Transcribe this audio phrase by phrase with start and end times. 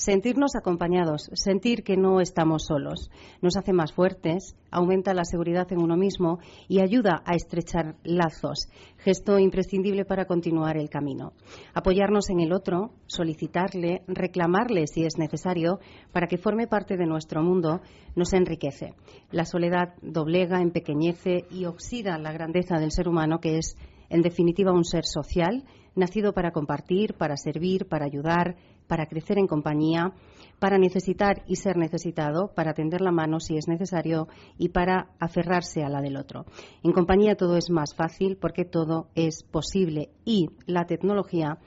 [0.00, 3.10] sentirnos acompañados, sentir que no estamos solos.
[3.42, 6.38] Nos hace más fuertes, aumenta la seguridad en uno mismo
[6.68, 11.34] y ayuda a estrechar lazos, gesto imprescindible para continuar el camino.
[11.74, 15.80] Apoyarnos en el otro, solicitarle, reclamarle si es necesario
[16.12, 17.82] para que forme parte de nuestro mundo,
[18.16, 18.94] nos enriquece.
[19.30, 23.76] La soledad doblega, empequeñece y oxida la grandeza del ser humano que es,
[24.08, 25.64] en definitiva, un ser social,
[25.94, 28.56] nacido para compartir, para servir, para ayudar,
[28.90, 30.12] para crecer en compañía,
[30.58, 34.26] para necesitar y ser necesitado, para tender la mano si es necesario
[34.58, 36.44] y para aferrarse a la del otro.
[36.82, 41.58] En compañía todo es más fácil porque todo es posible y la tecnología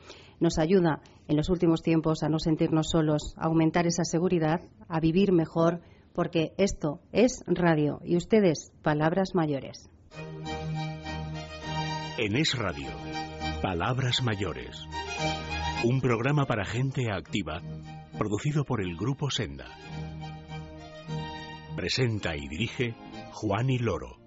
[0.41, 0.99] nos ayuda
[1.30, 5.80] en los últimos tiempos a no sentirnos solos, a aumentar esa seguridad, a vivir mejor,
[6.13, 9.90] porque esto es radio y ustedes palabras mayores.
[12.18, 12.90] En Es Radio,
[13.62, 14.85] palabras mayores.
[15.84, 17.62] Un programa para gente activa,
[18.18, 19.66] producido por el Grupo Senda.
[21.76, 22.96] Presenta y dirige
[23.34, 24.23] Juan y Loro.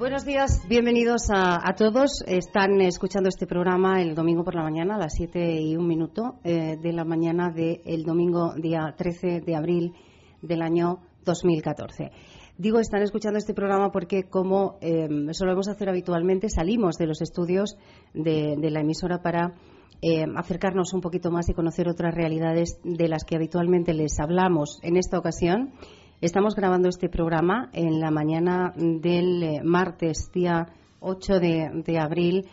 [0.00, 2.24] Buenos días, bienvenidos a, todos.
[2.26, 6.40] Están escuchando este programa el domingo por la mañana a las 7 y un minuto
[6.42, 9.92] eh, de la mañana del domingo día 13 de abril
[10.40, 12.12] del año 2014.
[12.56, 17.76] Digo, están escuchando este programa porque, como eh, solemos hacer habitualmente, salimos de los estudios
[18.14, 19.52] de, la emisora para
[20.00, 24.78] eh, acercarnos un poquito más y conocer otras realidades de las que habitualmente les hablamos.
[24.82, 25.74] En esta ocasión,
[26.20, 30.66] Estamos grabando este programa en la mañana del eh, martes, día
[31.00, 32.44] 8 de, abril,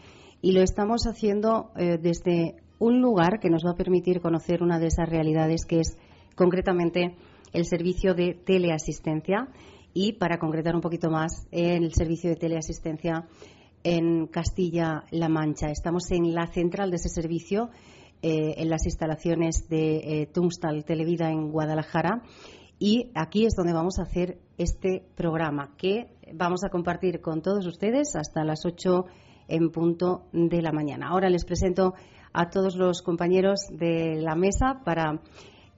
[0.42, 4.80] y lo estamos haciendo eh, desde un lugar que nos va a permitir conocer una
[4.80, 5.98] de esas realidades que es
[6.36, 7.18] concretamente
[7.52, 9.50] el servicio de teleasistencia
[9.94, 13.28] y para concretar un poquito más el servicio de teleasistencia
[13.84, 15.72] en Castilla-La Mancha.
[15.72, 17.70] Estamos en la central de ese servicio,
[18.22, 22.24] eh, en las instalaciones de Tunstal Televida en Guadalajara
[22.80, 27.66] y aquí es donde vamos a hacer este programa que vamos a compartir con todos
[27.66, 29.06] ustedes hasta las 8
[29.48, 31.08] en punto de la mañana.
[31.10, 31.94] Ahora les presento
[32.34, 35.22] a todos los compañeros de la mesa para,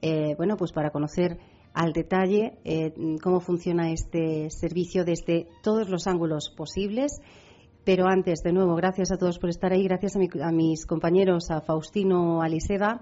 [0.02, 1.38] eh, bueno, pues para conocer
[1.74, 7.22] al detalle eh, cómo funciona este servicio desde todos los ángulos posibles.
[7.86, 9.84] Pero antes, de nuevo, gracias a todos por estar ahí.
[9.84, 13.02] Gracias a, a mis compañeros, a Faustino Aliseda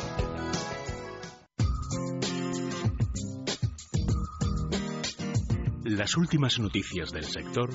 [6.01, 7.69] Las últimas noticias del sector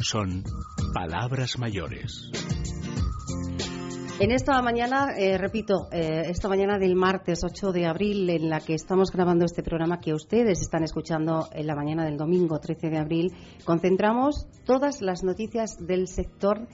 [0.00, 0.42] son
[0.92, 2.32] palabras mayores.
[4.18, 8.58] En esta mañana, eh, repito, eh, esta mañana del martes 8 de abril, en la
[8.58, 12.90] que estamos grabando este programa que ustedes están escuchando en la mañana del domingo 13
[12.90, 13.32] de abril,
[13.64, 16.66] concentramos todas las noticias del sector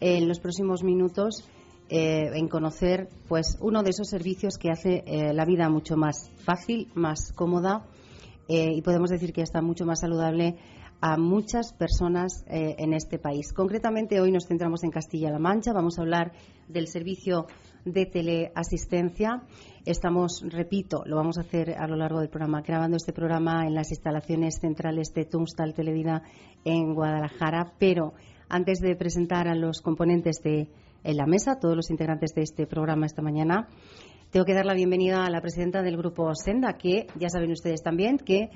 [0.00, 1.48] en los próximos minutos
[1.90, 6.88] eh, en conocer pues uno de esos servicios que hace la vida mucho más fácil,
[6.96, 7.86] más cómoda
[8.48, 10.56] eh, y podemos decir que está mucho más saludable
[11.00, 13.52] a muchas personas eh, en este país.
[13.52, 15.72] Concretamente, hoy nos centramos en Castilla-La Mancha.
[15.72, 16.32] Vamos a hablar
[16.66, 17.46] del servicio
[17.84, 19.42] de teleasistencia.
[19.84, 23.74] Estamos, repito, lo vamos a hacer a lo largo del programa, grabando este programa en
[23.74, 26.22] las instalaciones centrales de Tunstal Televida
[26.64, 27.74] en Guadalajara.
[27.78, 28.14] Pero
[28.48, 30.68] antes de presentar a los componentes de
[31.04, 33.68] la mesa, todos los integrantes de este programa esta mañana,
[34.30, 37.82] tengo que dar la bienvenida a la presidenta del grupo Senda, que ya saben ustedes
[37.82, 38.50] también que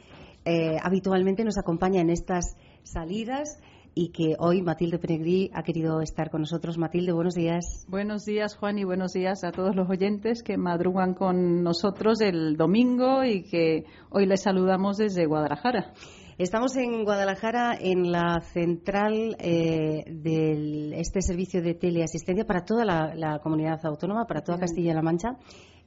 [0.44, 3.58] eh, habitualmente nos acompaña en estas salidas
[3.94, 6.78] y que hoy Matilde Penegrí ha querido estar con nosotros.
[6.78, 7.86] Matilde, buenos días.
[7.88, 12.56] Buenos días, Juan, y buenos días a todos los oyentes que madrugan con nosotros el
[12.56, 15.92] domingo y que hoy les saludamos desde Guadalajara.
[16.38, 23.38] Estamos en Guadalajara en la central eh, de este servicio de teleasistencia para toda la,
[23.42, 25.36] comunidad autónoma, para toda Castilla-La Mancha,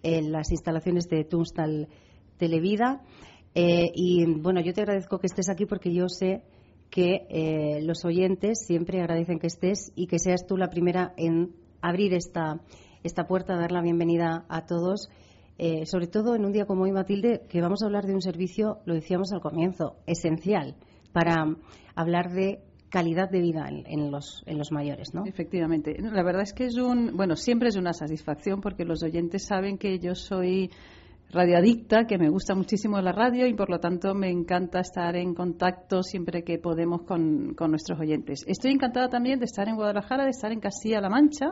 [0.03, 1.87] en las instalaciones de Tunstal
[2.37, 3.01] Televida.
[3.53, 6.43] Eh, y bueno, yo te agradezco que estés aquí porque yo sé
[6.89, 11.55] que eh, los oyentes siempre agradecen que estés y que seas tú la primera en
[11.81, 12.61] abrir esta,
[13.03, 15.09] esta puerta, dar la bienvenida a todos
[15.57, 18.21] eh, sobre todo en un día como hoy, Matilde, que vamos a hablar de un
[18.21, 20.75] servicio, lo decíamos al comienzo, esencial
[21.13, 21.45] para
[21.95, 22.59] hablar de
[22.95, 25.25] calidad de vida en, los, en los mayores, ¿no?
[25.25, 25.97] Efectivamente.
[25.99, 29.77] La verdad es que es un, bueno, siempre es una satisfacción porque los oyentes saben
[29.77, 30.71] que yo soy
[31.29, 35.33] radioadicta, que me gusta muchísimo la radio y por lo tanto me encanta estar en
[35.33, 38.45] contacto siempre que podemos con, con nuestros oyentes.
[38.47, 41.47] Estoy encantada también de estar en Guadalajara, de estar en Castilla-La Mancha,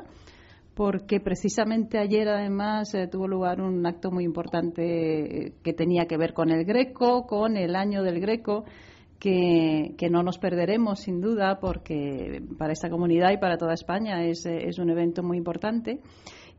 [0.74, 6.16] porque precisamente ayer además eh, tuvo lugar un acto muy importante eh, que tenía que
[6.16, 8.63] ver con el Greco, con el año del Greco
[9.24, 14.46] que, no nos perderemos sin duda porque para esta comunidad y para toda España es,
[14.46, 16.02] es un evento muy importante.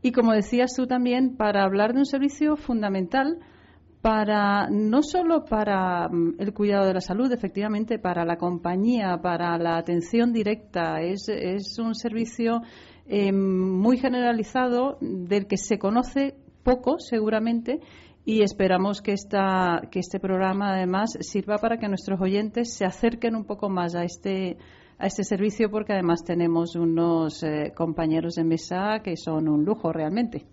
[0.01, 3.37] Y como decías tú también, para hablar de un servicio fundamental
[4.01, 9.57] para no solo para mm, el cuidado de la salud, efectivamente, para la compañía, para
[9.57, 12.61] la atención directa, es, es un servicio
[13.07, 17.79] eh, muy generalizado del que se conoce poco, seguramente,
[18.25, 23.35] y esperamos que, esta, que este programa además sirva para que nuestros oyentes se acerquen
[23.35, 24.57] un poco más a este
[24.97, 29.91] a este servicio porque además tenemos unos eh, compañeros de mesa que son un lujo
[29.91, 30.45] realmente.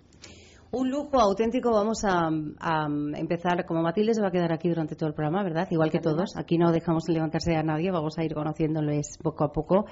[0.73, 1.71] Un lujo auténtico.
[1.71, 2.29] Vamos a,
[3.17, 3.65] empezar.
[3.67, 5.69] Como Matilde se va a quedar aquí durante todo el programa, ¿verdad?
[5.71, 6.35] Igual que todos.
[6.37, 7.91] Aquí no dejamos levantarse a nadie.
[7.91, 9.85] Vamos a ir conociéndoles poco a poco.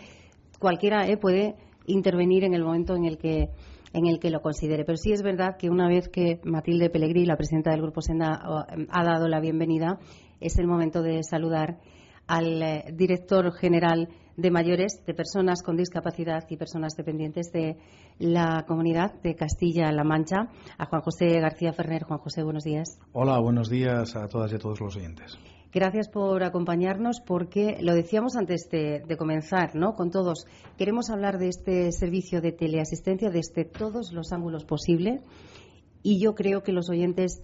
[0.58, 1.54] Cualquiera eh, puede
[1.86, 3.50] intervenir en el momento en el que
[3.92, 4.84] en el que lo considere.
[4.84, 8.40] Pero sí es verdad que una vez que Matilde Pellegrí, la presidenta del Grupo Senda,
[8.88, 9.98] ha dado la bienvenida,
[10.40, 11.78] es el momento de saludar
[12.26, 17.76] al eh, director general de mayores, de personas con discapacidad y personas dependientes de
[18.18, 20.48] la comunidad de Castilla-La Mancha,
[20.78, 22.04] a Juan José García Ferrer.
[22.04, 22.98] Juan José, buenos días.
[23.12, 25.38] Hola, buenos días a todas y a todos los oyentes.
[25.72, 29.94] Gracias por acompañarnos porque lo decíamos antes de, comenzar, ¿no?
[29.94, 30.46] Con todos,
[30.76, 35.20] queremos hablar de este servicio de teleasistencia desde todos los ángulos posibles
[36.02, 37.40] y yo creo que los oyentes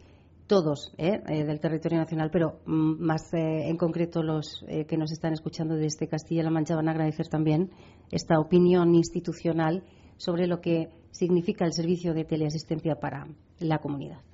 [0.49, 1.21] todos ¿eh?
[1.29, 5.77] Eh, del territorio nacional, pero mm, más eh, en concreto los que nos están escuchando
[5.77, 7.71] desde Castilla-La Mancha van a agradecer también
[8.11, 9.85] esta opinión institucional
[10.17, 13.29] sobre lo que significa el servicio de teleasistencia para
[13.61, 14.26] la comunidad.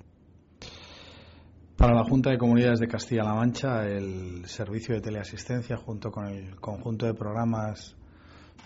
[1.83, 6.55] Para la Junta de Comunidades de Castilla-La Mancha, el servicio de teleasistencia, junto con el
[6.55, 7.97] conjunto de programas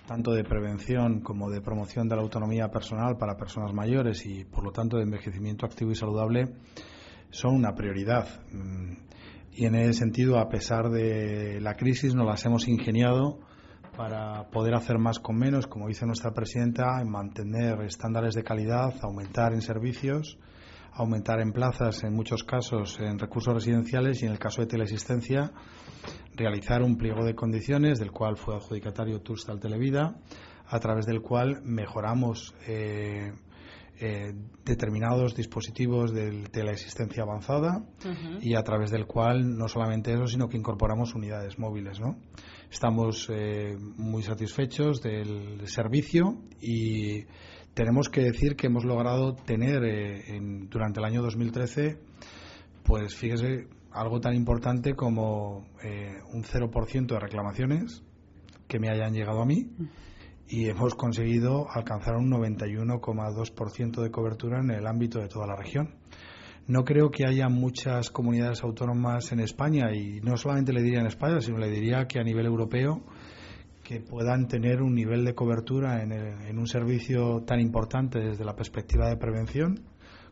[0.07, 4.63] tanto de prevención como de promoción de la autonomía personal para personas mayores y, por
[4.63, 6.57] lo tanto, de envejecimiento activo y saludable,
[7.31, 8.27] son una prioridad.
[8.51, 8.97] Mm,
[9.51, 13.39] y en ese sentido, a pesar de la crisis, nos las hemos ingeniado
[13.97, 18.93] para poder hacer más con menos, como dice nuestra presidenta, en mantener estándares de calidad,
[19.01, 20.37] aumentar en servicios
[20.93, 25.51] aumentar en plazas, en muchos casos en recursos residenciales y en el caso de teleasistencia,
[26.35, 30.15] realizar un pliego de condiciones del cual fue adjudicatario Turstal Televida,
[30.67, 33.31] a través del cual mejoramos eh,
[33.99, 34.31] eh,
[34.63, 37.83] determinados dispositivos de teleasistencia avanzada
[38.41, 41.99] y a través del cual no solamente eso, sino que incorporamos unidades móviles.
[41.99, 42.15] ¿no?
[42.69, 47.25] Estamos eh, muy satisfechos del servicio y
[47.77, 51.99] tenemos que decir que hemos logrado tener eh, durante el año 2013,
[52.83, 58.01] pues fíjese, algo tan importante como eh, un 0% de reclamaciones
[58.67, 59.69] que me hayan llegado a mí
[60.49, 65.93] y hemos conseguido alcanzar un 91,2% de cobertura en el ámbito de toda la región.
[66.65, 71.07] No creo que haya muchas comunidades autónomas en España y no solamente le diría en
[71.07, 73.03] España, sino le diría que a nivel europeo
[73.87, 79.07] que puedan tener un nivel de cobertura en, un servicio tan importante desde la perspectiva
[79.07, 79.79] de prevención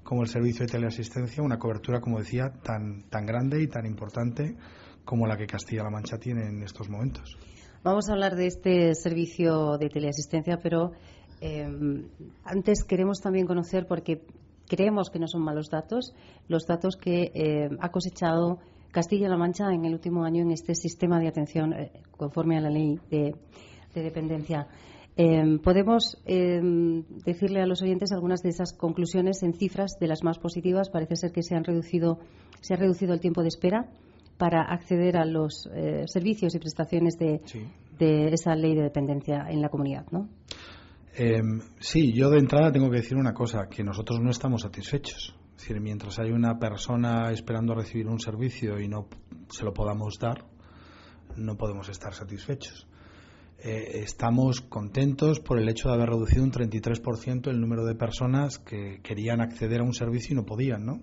[0.03, 4.57] como el servicio de teleasistencia, una cobertura, como decía, tan, tan grande y tan importante
[5.05, 7.37] como la que Castilla-La Mancha tiene en estos momentos.
[7.81, 10.91] Vamos a hablar de este servicio de teleasistencia, pero
[11.39, 11.65] eh,
[12.43, 14.25] antes queremos también conocer, porque
[14.67, 16.13] creemos que no son malos datos,
[16.49, 18.59] los datos que eh, ha cosechado
[18.95, 22.69] Castilla-La Mancha en el último año en este sistema de atención eh, conforme a la
[22.69, 23.35] ley de,
[23.93, 24.67] dependencia.
[25.17, 30.23] Em, podemos em, decirle a los oyentes algunas de esas conclusiones en cifras de las
[30.23, 30.89] más positivas.
[30.89, 32.19] Parece ser que se, han reducido,
[32.61, 33.89] se ha reducido el tiempo de espera
[34.37, 37.41] para acceder a los eh, servicios y prestaciones de,
[37.99, 40.29] de, esa ley de dependencia en la comunidad, ¿no?
[41.17, 45.35] Em, sí, yo de entrada tengo que decir una cosa, que nosotros no estamos satisfechos.
[45.55, 49.07] Es decir, mientras hay una persona esperando recibir un servicio y no
[49.49, 50.45] se lo podamos dar,
[51.37, 52.87] no podemos estar satisfechos.
[53.57, 58.59] Eh, estamos contentos por el hecho de haber reducido un 33% el número de personas
[58.59, 61.01] que querían acceder a un servicio y no podían, ¿no?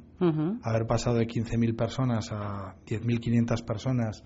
[0.63, 4.23] Haber pasado de 15.000 personas a 10.500 personas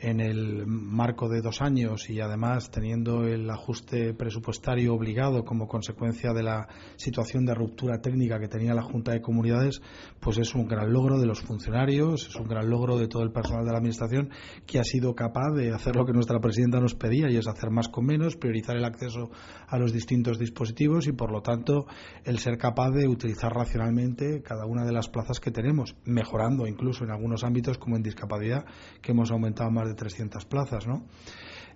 [0.00, 6.32] en el marco de dos años y además teniendo el ajuste presupuestario obligado como consecuencia
[6.32, 9.80] de la situación de ruptura técnica que tenía la Junta de Comunidades,
[10.20, 13.32] pues es un gran logro de los funcionarios, es un gran logro de todo el
[13.32, 14.30] personal de la Administración
[14.66, 17.70] que ha sido capaz de hacer lo que nuestra presidenta nos pedía y es hacer
[17.70, 19.30] más con menos, priorizar el acceso
[19.68, 21.86] a los distintos dispositivos y, por lo tanto,
[22.24, 27.04] el ser capaz de utilizar racionalmente cada una de las plazas que tenemos, mejorando incluso
[27.04, 28.64] en algunos ámbitos como en discapacidad,
[29.00, 30.84] que hemos aumentado más de 300 plazas.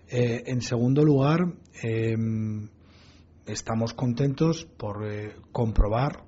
[0.09, 1.41] Eh, en segundo lugar,
[1.83, 2.69] em,
[3.47, 6.25] estamos contentos por eh, comprobar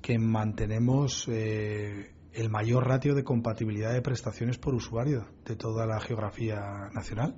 [0.00, 6.00] que mantenemos eh, el mayor ratio de compatibilidad de prestaciones por usuario de toda la
[6.00, 7.34] geografía nacional.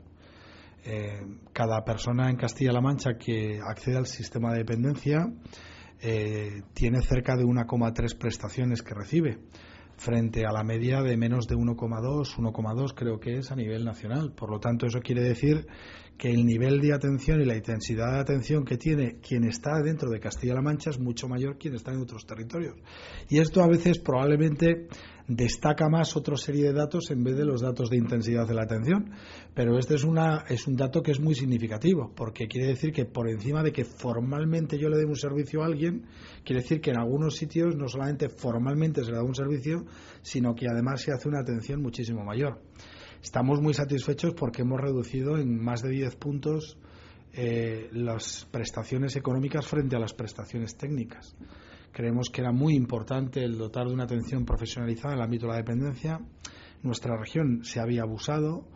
[1.55, 5.33] cada persona en Castilla-La Mancha que accede al sistema de dependencia
[6.75, 9.39] tiene cerca de 1,3 prestaciones que recibe
[9.97, 14.33] frente a la media de menos de 1,2, 1,2 creo que es a nivel nacional.
[14.33, 15.67] Por lo tanto, eso quiere decir
[16.17, 20.11] que el nivel de atención y la intensidad de atención que tiene quien está dentro
[20.11, 22.77] de Castilla-La Mancha es mucho mayor que quien está en otros territorios.
[23.29, 24.87] Y esto a veces probablemente
[25.27, 28.63] destaca más otra serie de datos en vez de los datos de intensidad de la
[28.63, 29.13] atención.
[29.55, 33.05] Pero este es, una, es un dato que es muy significativo, porque quiere decir que
[33.05, 36.07] por encima de que formalmente yo le dé un servicio a alguien,
[36.45, 39.87] quiere decir que en algunos sitios no solamente formalmente se le da un servicio,
[40.23, 42.61] sino que además se hace una atención muchísimo mayor.
[43.23, 46.77] Estamos muy satisfechos porque hemos reducido en más de 10 puntos
[47.33, 51.35] eh, las prestaciones económicas frente a las prestaciones técnicas.
[51.95, 55.53] Creemos que era muy importante el dotar de una atención profesionalizada en el ámbito de
[55.53, 56.21] la dependencia.
[56.83, 58.67] Nuestra región se había abusado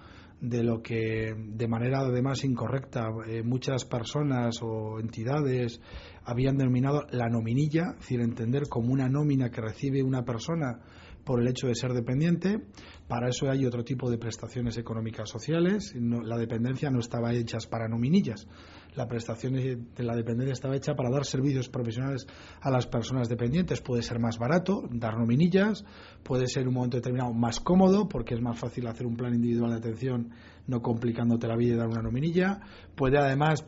[0.41, 5.81] de lo que de manera además incorrecta eh, muchas personas o entidades
[6.25, 10.79] habían denominado la nominilla, es decir, entender como una nómina que recibe una persona
[11.29, 12.59] por el hecho de ser dependiente.
[13.07, 15.95] Para eso hay otro tipo de prestaciones económicas sociales.
[15.95, 18.47] la dependencia no estaba hecha para nominillas
[18.95, 22.27] la prestación de la dependencia estaba hecha para dar servicios profesionales
[22.61, 23.83] a las personas dependientes.
[23.83, 25.85] Puede ser más barato, dar nominillas,
[26.23, 29.35] puede ser en un momento determinado más cómodo, porque es más fácil hacer un plan
[29.35, 30.31] individual de atención
[30.67, 32.61] no complicándote la vida y dar una nominilla.
[32.97, 33.65] Puede además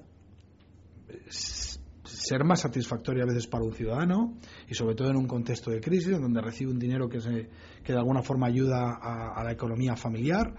[2.20, 4.34] ser más satisfactoria a veces para un ciudadano
[4.68, 7.48] y sobre todo en un contexto de crisis donde recibe un dinero que, se,
[7.82, 10.54] que de alguna forma ayuda a la economía familiar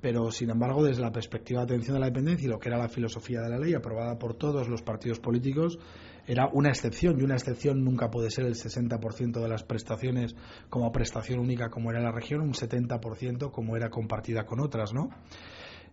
[0.00, 2.78] pero sin embargo desde la perspectiva de atención de la dependencia y lo que era
[2.78, 5.78] la filosofía de la ley aprobada por todos los partidos políticos
[6.26, 10.34] era una excepción y una excepción nunca puede ser el 60% de las prestaciones
[10.68, 15.10] como prestación única como era la región, un 70% como era compartida con otras, ¿no?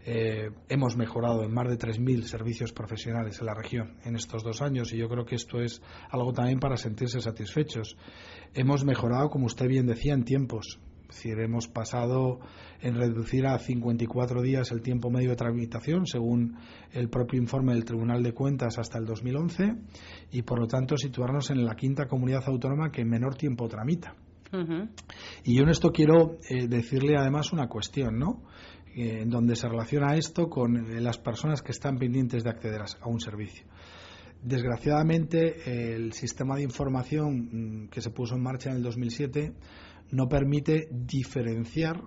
[0.06, 4.62] Eh, hemos mejorado en más de 3.000 servicios profesionales en la región en estos dos
[4.62, 7.96] años y yo creo que esto es algo también para sentirse satisfechos.
[8.54, 10.80] Hemos mejorado, como usted bien decía, en tiempos.
[11.10, 12.40] Es decir, hemos pasado
[12.82, 16.58] en reducir a 54 días el tiempo medio de tramitación, según
[16.92, 19.76] el propio informe del Tribunal de Cuentas hasta el 2011,
[20.32, 24.16] y por lo tanto situarnos en la quinta comunidad autónoma que menor tiempo tramita.
[25.44, 28.44] Y yo en esto quiero eh, decirle además una cuestión, ¿no?
[28.96, 32.82] Eh, en donde se relaciona esto con eh, las personas que están pendientes de acceder
[32.82, 33.66] a, un servicio.
[34.44, 39.54] Desgraciadamente, el sistema de información mm, que se puso en marcha en el 2007
[40.12, 42.04] no permite diferenciar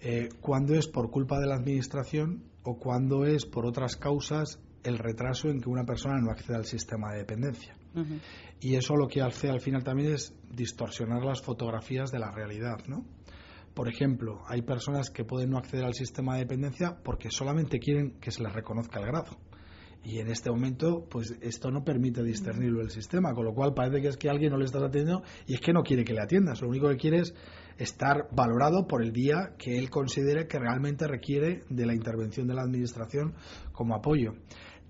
[0.00, 4.98] eh, cuándo es por culpa de la Administración o cuándo es por otras causas el
[4.98, 7.74] retraso en que una persona no accede al sistema de dependencia.
[8.60, 12.78] Y eso lo que hace al final también es distorsionar las fotografías de la realidad,
[12.88, 13.04] ¿no?
[13.74, 18.18] Por ejemplo, hay personas que pueden no acceder al sistema de dependencia porque solamente quieren
[18.20, 19.38] que se les reconozca el grado.
[20.04, 24.02] Y en este momento, pues esto no permite discernirlo el sistema, con lo cual parece
[24.02, 26.20] que es que alguien no le está atendiendo y es que no quiere que le
[26.20, 26.60] atiendas.
[26.60, 27.34] Lo único que quiere es
[27.78, 32.54] estar valorado por el día que él considere que realmente requiere de la intervención de
[32.54, 33.34] la Administración
[33.72, 34.34] como apoyo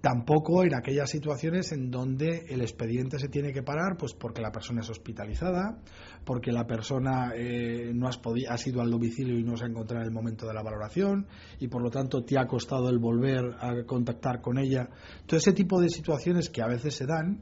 [0.03, 4.51] tampoco en aquellas situaciones en donde el expediente se tiene que parar, pues porque la
[4.51, 5.79] persona es hospitalizada,
[6.25, 10.03] porque la persona eh, no has ha sido al domicilio y no se ha encontrado
[10.03, 11.29] en el momento de la valoración
[11.61, 14.89] y por lo tanto te ha costado el volver a contactar con ella.
[15.25, 17.41] Todo ese tipo de situaciones que a veces se dan,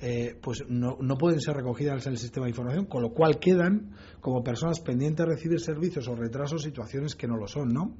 [0.00, 3.38] eh, pues no, no, pueden ser recogidas en el sistema de información, con lo cual
[3.38, 7.94] quedan como personas pendientes de recibir servicios o retrasos situaciones que no lo son, ¿no?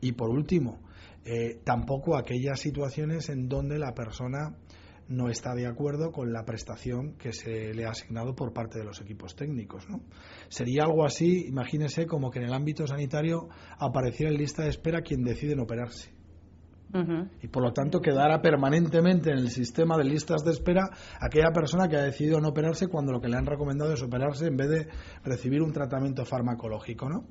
[0.00, 0.80] Y por último,
[1.24, 4.56] eh, tampoco aquellas situaciones en donde la persona
[5.10, 8.84] no está de acuerdo con la prestación que se le ha asignado por parte de
[8.84, 9.88] los equipos técnicos.
[9.90, 10.00] ¿no?
[10.48, 13.48] Sería algo así, imagínese, como que en el ámbito sanitario
[13.78, 16.12] apareciera en lista de espera quien decide no operarse.
[17.40, 21.88] Y por lo tanto quedara permanentemente en el sistema de listas de espera aquella persona
[21.88, 24.68] que ha decidido no operarse cuando lo que le han recomendado es operarse en vez
[24.68, 24.88] de
[25.22, 27.08] recibir un tratamiento farmacológico.
[27.08, 27.26] ¿no?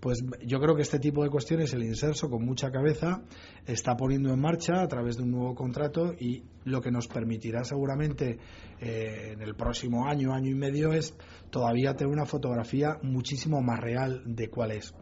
[0.00, 3.22] Pues yo creo que este tipo de cuestiones, el inserso con mucha cabeza,
[3.66, 7.64] está poniendo en marcha a través de un nuevo contrato y lo que nos permitirá
[7.64, 8.38] seguramente
[8.80, 11.14] eh, en el próximo año, año y medio, es
[11.50, 14.94] todavía tener una fotografía muchísimo más real de cuál es.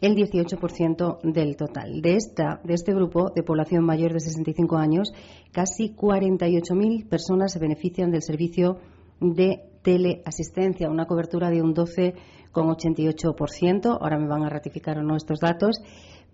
[0.00, 2.00] el 18% del total.
[2.00, 5.12] De, esta, de este grupo de población mayor de 65 años,
[5.52, 8.78] casi 48.000 personas se benefician del servicio
[9.20, 13.98] de teleasistencia, una cobertura de un 12,88%.
[14.00, 15.80] Ahora me van a ratificar o no estos datos.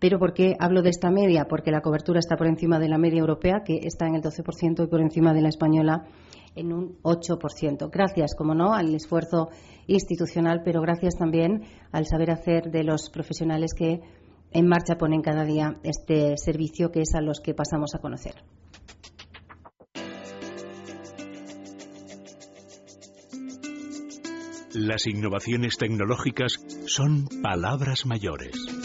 [0.00, 1.46] Pero ¿por qué hablo de esta media?
[1.48, 4.82] Porque la cobertura está por encima de la media europea, que está en el 12%,
[4.82, 6.08] y por encima de la española,
[6.54, 7.90] en un 8%.
[7.90, 9.50] Gracias, como no, al esfuerzo
[9.86, 14.00] institucional, pero gracias también al saber hacer de los profesionales que
[14.52, 18.34] en marcha ponen cada día este servicio que es a los que pasamos a conocer.
[24.74, 28.81] Las innovaciones tecnológicas son palabras mayores.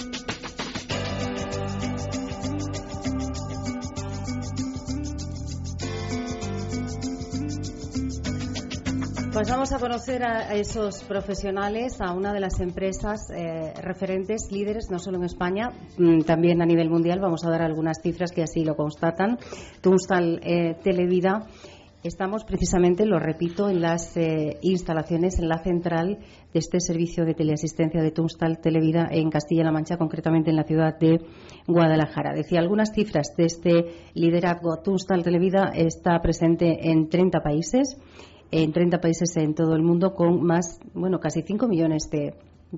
[9.37, 14.89] Pues vamos a conocer a esos profesionales, a una de las empresas eh, referentes, líderes,
[14.89, 17.19] no solo en España, mm, también a nivel mundial.
[17.19, 19.37] Vamos a dar algunas cifras que así lo constatan.
[19.79, 21.45] Tunstal eh, Televida.
[22.03, 26.17] Estamos precisamente, lo repito, en las eh, instalaciones, en la central
[26.51, 30.97] de este servicio de teleasistencia de Tunstal Televida en Castilla-La Mancha, concretamente en la ciudad
[30.97, 31.19] de
[31.67, 32.33] Guadalajara.
[32.33, 34.81] Decía algunas cifras de este liderazgo.
[34.83, 37.97] Tunstal Televida está presente en 30 países
[38.51, 42.33] en 30 países en todo el mundo con más, bueno, casi 5 millones de,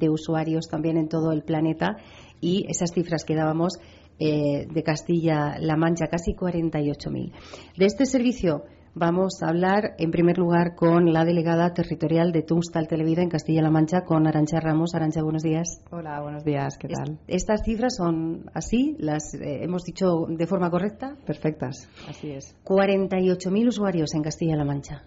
[0.09, 1.97] usuarios también en todo el planeta
[2.39, 3.79] y esas cifras que dábamos
[4.19, 7.31] eh, de Castilla-La Mancha, casi 48.000.
[7.77, 12.87] De este servicio Vamos a hablar en primer lugar con la delegada territorial de Tunstal
[12.87, 14.95] Televida en Castilla-La Mancha, con Arancha Ramos.
[14.95, 15.83] Arancha, buenos días.
[15.91, 17.19] Hola, buenos días, ¿qué tal?
[17.27, 18.95] ¿Estas cifras son así?
[18.97, 21.15] ¿Las eh, hemos dicho de forma correcta?
[21.23, 22.55] Perfectas, así es.
[22.65, 25.03] 48.000 usuarios en Castilla-La Mancha.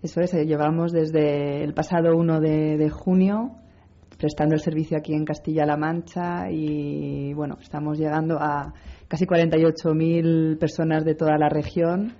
[0.00, 3.56] Eso es, eh, llevamos desde el pasado 1 de, junio
[4.16, 8.74] prestando el servicio aquí en Castilla-La Mancha y bueno, estamos llegando a
[9.08, 12.12] casi 48.000 personas de toda la región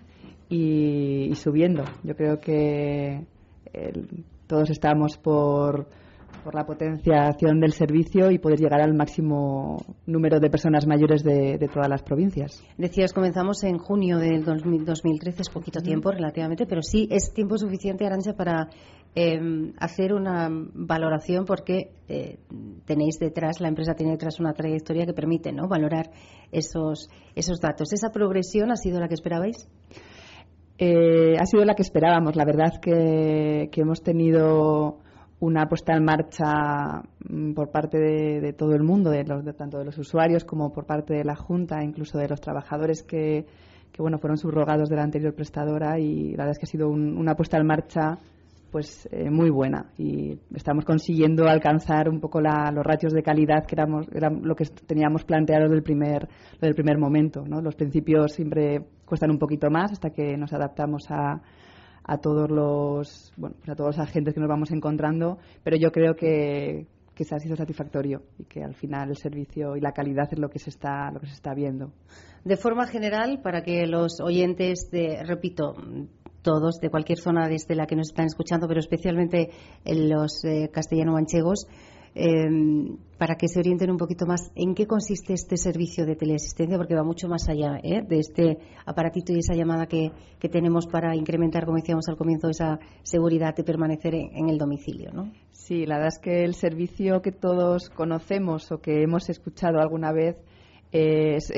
[0.49, 1.85] y, subiendo.
[2.03, 3.27] Yo creo que
[4.47, 5.89] todos estamos por,
[6.45, 11.59] por la potenciación del servicio y poder llegar al máximo número de personas mayores de,
[11.73, 12.63] todas las provincias.
[12.77, 18.05] Decías, comenzamos en junio del 2013, es poquito tiempo relativamente, pero sí es tiempo suficiente,
[18.07, 18.69] Arancha, para
[19.15, 22.39] em, hacer una valoración porque eh,
[22.85, 25.67] tenéis detrás, la empresa tiene detrás una trayectoria que permite ¿no?
[25.67, 26.11] valorar
[26.53, 27.93] esos, esos datos.
[27.93, 29.67] ¿Esa progresión ha sido la que esperabais?
[30.79, 32.37] Eh, ha sido la que esperábamos.
[32.37, 34.99] La verdad que, que hemos tenido
[35.41, 39.99] una puesta en marcha mm, por parte de, todo el mundo, de, tanto de los
[39.99, 43.47] usuarios como por parte de la Junta, incluso de los trabajadores que,
[43.93, 46.89] que bueno, fueron subrogados de la anterior prestadora y la verdad es que ha sido
[46.89, 48.19] una puesta en marcha
[48.75, 53.77] pues eh, muy buena y estamos consiguiendo alcanzar un poco los ratios de calidad que
[53.77, 56.29] éramos era lo que teníamos planteado del primer
[56.61, 57.61] del primer momento ¿no?
[57.61, 61.41] los principios siempre cuestan un poquito más hasta que nos adaptamos a,
[62.03, 65.93] a todos los bueno pues a todos los agentes que nos vamos encontrando pero yo
[65.93, 69.93] creo que que se ha sido satisfactorio y que al final el servicio y la
[69.93, 71.93] calidad es lo que se está lo que se está viendo
[72.43, 75.77] de forma general para que los oyentes de repito
[76.45, 79.51] todos de cualquier zona desde la que nos están escuchando, pero especialmente
[79.85, 81.67] en los eh, castellano-manchegos,
[82.15, 86.77] em, para que se orienten un poquito más en qué consiste este servicio de teleasistencia,
[86.77, 88.03] porque va mucho más allá ¿eh?
[88.07, 90.13] de este aparatito y esa llamada que,
[90.53, 95.11] tenemos para incrementar, como decíamos al comienzo, esa seguridad de permanecer en, el domicilio.
[95.11, 95.33] ¿no?
[95.53, 100.13] Sí, la verdad es que el servicio que todos conocemos o que hemos escuchado alguna
[100.13, 100.37] vez
[100.93, 101.51] es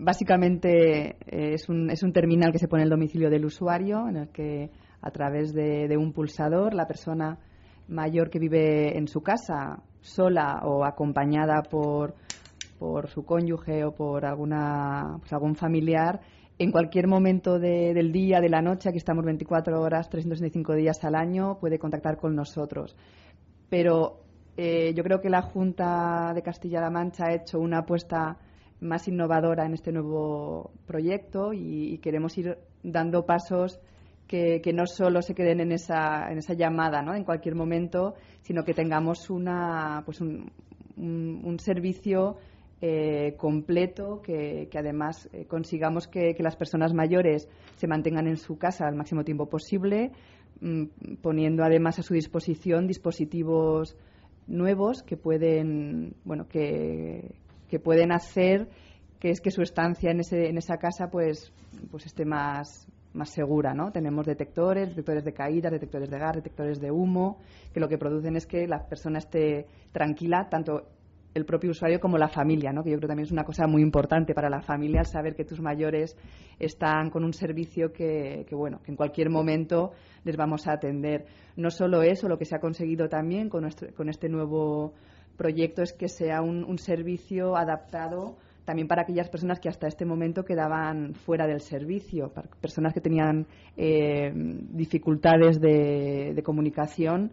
[0.00, 4.08] Básicamente eh, es un, es un terminal que se pone en el domicilio del usuario,
[4.08, 4.70] en el que
[5.02, 7.36] a través de, un pulsador la persona
[7.88, 12.14] mayor que vive en su casa, sola o acompañada por,
[12.78, 16.20] por su cónyuge o por alguna, pues algún familiar,
[16.60, 21.16] en cualquier momento del día, de la noche, aquí estamos 24 horas, 365 días al
[21.16, 22.96] año, puede contactar con nosotros.
[23.68, 24.20] Pero
[24.56, 28.38] eh, yo creo que la Junta de Castilla-La Mancha ha hecho una apuesta
[28.80, 33.80] más innovadora en este nuevo proyecto y, queremos ir dando pasos
[34.26, 37.14] que, no solo se queden en esa, en esa llamada ¿no?
[37.14, 40.52] en cualquier momento, sino que tengamos una, pues un,
[40.96, 42.36] un, servicio
[42.80, 48.86] eh, completo, que, además eh, consigamos que, las personas mayores se mantengan en su casa
[48.86, 50.12] al máximo tiempo posible,
[50.60, 53.96] mm, poniendo además a su disposición dispositivos
[54.46, 57.34] nuevos que pueden, bueno, que,
[57.68, 58.68] que pueden hacer
[59.18, 61.52] que es que su estancia en, ese, en esa casa pues,
[61.90, 63.90] pues esté más, más segura, ¿no?
[63.90, 67.38] Tenemos detectores, detectores de caídas, detectores de gas, detectores de humo,
[67.72, 70.84] que lo que producen es que la persona esté tranquila, tanto
[71.34, 72.82] el propio usuario como la familia, ¿no?
[72.82, 75.60] que yo creo también es una cosa muy importante para la familia, saber que tus
[75.60, 76.16] mayores
[76.58, 79.92] están con un servicio que, que, bueno, que en cualquier momento
[80.24, 81.26] les vamos a atender.
[81.56, 84.94] No solo eso, lo que se ha conseguido también con, nuestro, con este nuevo
[85.38, 90.44] proyecto es que sea un, servicio adaptado también para aquellas personas que hasta este momento
[90.44, 93.46] quedaban fuera del servicio, para personas que tenían
[93.78, 97.30] eh, dificultades de, comunicación.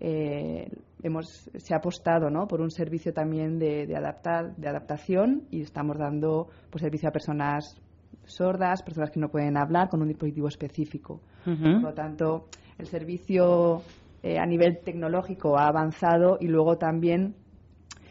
[0.00, 0.70] Eh,
[1.02, 2.46] hemos, se ha apostado ¿no?
[2.46, 7.76] por un servicio también de, adaptar, de adaptación y estamos dando pues, servicio a personas
[8.24, 11.20] sordas, personas que no pueden hablar con un dispositivo específico.
[11.44, 12.46] Por lo tanto,
[12.78, 13.82] el servicio
[14.22, 17.34] eh, a nivel tecnológico ha avanzado y luego también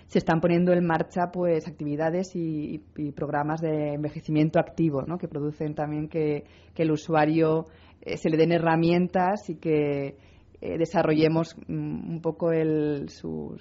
[0.08, 2.82] se están poniendo en marcha pues actividades y,
[3.15, 5.17] programas de envejecimiento activo, ¿no?
[5.17, 7.65] que producen también que, el usuario
[8.02, 10.15] eh, se le den herramientas y que
[10.62, 13.58] eh, desarrollemos mm, un poco el, su,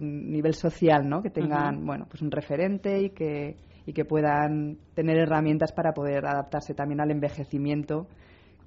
[0.00, 1.22] nivel social, ¿no?
[1.22, 6.24] que tengan bueno, pues un referente y que, y que puedan tener herramientas para poder
[6.24, 8.06] adaptarse también al envejecimiento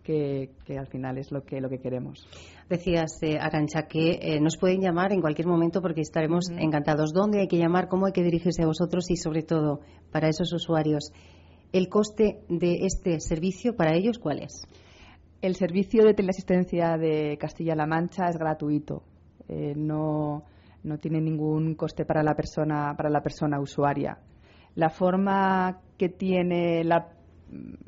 [0.06, 2.28] que, al final es lo que, lo que queremos.
[2.70, 7.12] Decías, eh, Arancha, que eh, nos pueden llamar en cualquier momento porque estaremos encantados.
[7.12, 7.88] ¿Dónde hay que llamar?
[7.90, 9.10] ¿Cómo hay que dirigirse a vosotros?
[9.10, 11.12] Y sobre todo, para esos usuarios,
[11.74, 14.62] ¿el coste de este servicio para ellos cuál es?
[15.42, 19.04] El servicio de teleasistencia de Castilla-La Mancha es gratuito.
[19.48, 20.44] Eh, no,
[20.84, 24.20] no tiene ningún coste para la persona, para la persona usuaria.
[24.76, 27.15] La forma que tiene la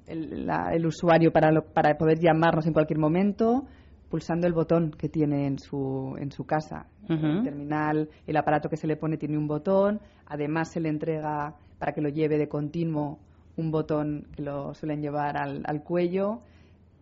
[0.05, 3.65] el, usuario para, para poder llamarnos en cualquier momento
[4.09, 6.87] pulsando el botón que tiene en su, en su casa.
[7.09, 11.55] El terminal, el aparato que se le pone tiene un botón, además se le entrega
[11.77, 13.19] para que lo lleve de continuo
[13.57, 16.41] un botón que lo suelen llevar al, al cuello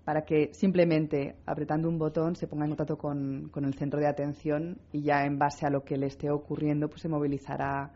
[0.06, 4.08] para que simplemente apretando un botón se ponga en contacto con, con, el centro de
[4.08, 7.91] atención y ya en base a lo que le esté ocurriendo pues se movilizará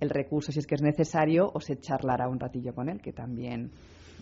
[0.00, 3.12] el recurso si es que es necesario o se charlará un ratillo con él, que
[3.12, 3.70] también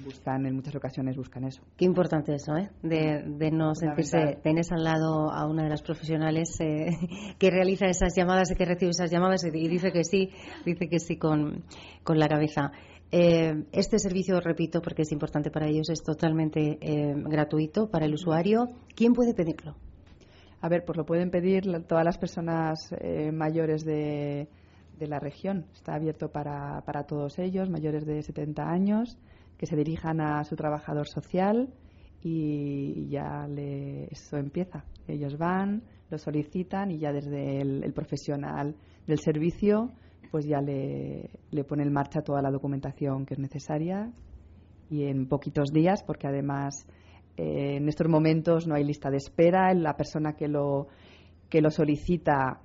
[0.05, 1.63] buscan en muchas ocasiones buscan eso.
[1.77, 2.71] Qué importante eso, ¿eh?
[2.83, 6.91] De, de no sentirse, tenés al lado a una de las profesionales eh,
[7.39, 10.31] que realiza esas llamadas y que recibe esas llamadas y dice que sí,
[10.65, 11.65] dice que sí con,
[12.03, 12.73] con la cabeza.
[13.11, 18.15] Eh, este servicio, repito, porque es importante para ellos, es totalmente eh, gratuito para el
[18.15, 18.69] usuario.
[18.95, 19.77] ¿Quién puede pedirlo?
[20.63, 22.95] A ver, pues lo pueden pedir todas las personas
[23.33, 24.49] mayores de,
[25.03, 25.67] de la región.
[25.75, 29.19] Está abierto para, para todos ellos, mayores de 70 años,
[29.63, 31.73] que se dirijan a su trabajador social
[32.21, 33.47] y ya
[34.11, 34.85] eso empieza.
[35.07, 38.75] Ellos van, lo solicitan y ya desde el, profesional
[39.07, 39.93] del servicio
[40.33, 44.11] pues ya le, le pone en marcha toda la documentación que es necesaria
[44.91, 46.89] y en poquitos días, porque además
[47.37, 49.73] Eh, en estos momentos no hay lista de espera.
[49.75, 50.89] La persona que lo,
[51.49, 52.61] que lo solicita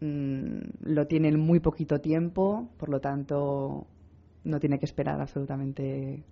[0.00, 3.86] mm, lo tiene en muy poquito tiempo, por lo tanto
[4.48, 6.24] no tiene que esperar absolutamente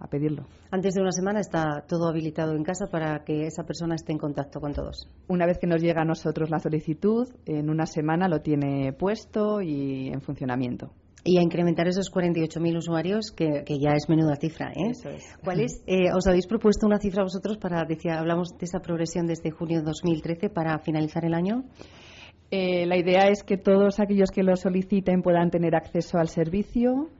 [0.00, 0.46] a pedirlo.
[0.70, 4.18] Antes de una semana está todo habilitado en casa para que esa persona esté en
[4.18, 5.08] contacto con todos.
[5.28, 9.60] Una vez que nos llega a nosotros la solicitud, en una semana lo tiene puesto
[9.60, 10.92] y en funcionamiento.
[11.24, 14.70] Y a incrementar esos 48.000 usuarios, que, ya es menuda cifra.
[14.70, 14.90] ¿eh?
[14.90, 15.24] Eso es.
[15.42, 15.82] ¿Cuál es?
[15.86, 19.78] Eh, ¿Os habéis propuesto una cifra vosotros para, decía, hablamos de esa progresión desde junio
[19.78, 21.64] de 2013 para finalizar el año?
[22.50, 27.10] Eh, la idea es que todos aquellos que lo soliciten puedan tener acceso al servicio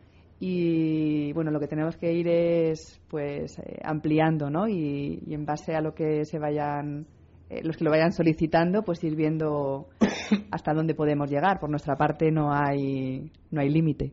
[0.41, 5.75] y bueno lo que tenemos que ir es pues eh, ampliando no y, en base
[5.75, 7.07] a lo que se vayan
[7.51, 9.89] eh, los que lo vayan solicitando pues ir viendo
[10.51, 11.59] hasta dónde podemos llegar.
[11.59, 14.13] Por nuestra parte no hay no hay límite.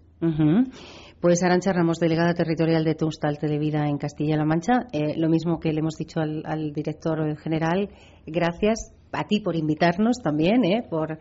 [1.21, 4.87] Pues Arancha Ramos, delegada territorial de Tunstal Televida en Castilla-La Mancha.
[4.91, 7.89] Eh, lo mismo que le hemos dicho al, al, director general,
[8.25, 11.19] gracias a ti por invitarnos también, eh, por,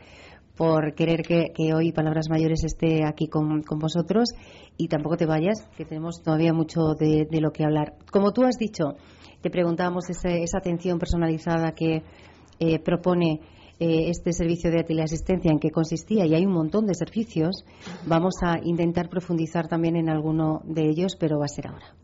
[0.56, 4.30] por querer que, hoy Palabras Mayores esté aquí con, vosotros
[4.76, 7.94] y tampoco te vayas, que tenemos todavía mucho de, lo que hablar.
[8.10, 8.94] Como tú has dicho,
[9.40, 12.02] te preguntábamos esa atención personalizada que
[12.60, 13.40] eh, propone
[13.80, 17.64] eh, este servicio de teleasistencia, en qué consistía, y hay un montón de servicios.
[18.06, 22.03] Vamos a intentar profundizar también en alguno de ellos, pero va a ser ahora.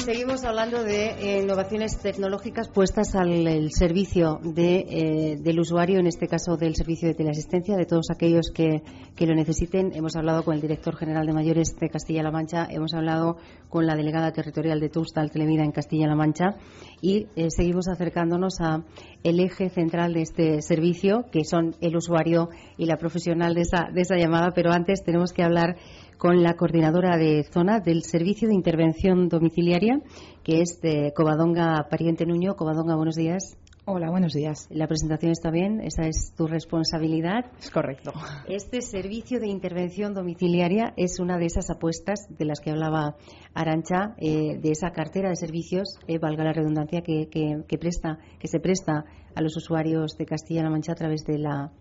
[0.00, 6.28] Seguimos hablando de eh, innovaciones tecnológicas puestas al servicio de, eh, del usuario, en este
[6.28, 8.82] caso del servicio de teleasistencia, de todos aquellos que,
[9.14, 9.92] que, lo necesiten.
[9.94, 13.36] Hemos hablado con el director general de mayores de Castilla-La Mancha, hemos hablado
[13.68, 16.56] con la delegada territorial de Tustal Televida en Castilla-La Mancha
[17.00, 18.84] y eh, seguimos acercándonos a
[19.22, 23.88] el eje central de este servicio, que son el usuario y la profesional de esa,
[23.92, 24.52] de esa llamada.
[24.54, 25.76] Pero antes tenemos que hablar
[26.22, 30.00] con la coordinadora de zona del Servicio de Intervención Domiciliaria,
[30.44, 32.54] que es de Covadonga Pariente Nuño.
[32.54, 33.58] Covadonga, buenos días.
[33.86, 34.68] Hola, buenos días.
[34.70, 37.46] La presentación está bien, esa es tu responsabilidad.
[37.58, 38.12] Es correcto.
[38.46, 43.16] Este servicio de intervención domiciliaria es una de esas apuestas de las que hablaba
[43.52, 48.46] Arancha, eh, de esa cartera de servicios, eh, valga la redundancia, que, que, presta, que
[48.46, 51.72] se presta a los usuarios de Castilla-La Mancha a través de la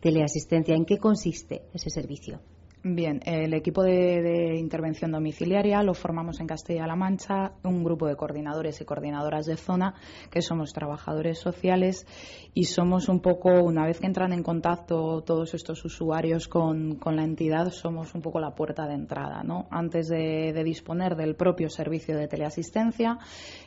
[0.00, 0.74] teleasistencia.
[0.74, 2.42] ¿En qué consiste ese servicio?
[2.88, 8.80] Bien, el equipo de, intervención domiciliaria lo formamos en Castilla-La Mancha, un grupo de coordinadores
[8.80, 9.94] y coordinadoras de zona
[10.30, 12.06] que somos trabajadores sociales
[12.54, 17.24] y somos un poco, una vez que entran en contacto todos estos usuarios con, la
[17.24, 19.42] entidad, somos un poco la puerta de entrada.
[19.42, 19.66] ¿no?
[19.72, 23.18] Antes de, disponer del propio servicio de teleasistencia,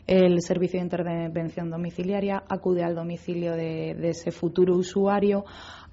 [0.07, 5.43] el servicio de intervención domiciliaria acude al domicilio de ese futuro usuario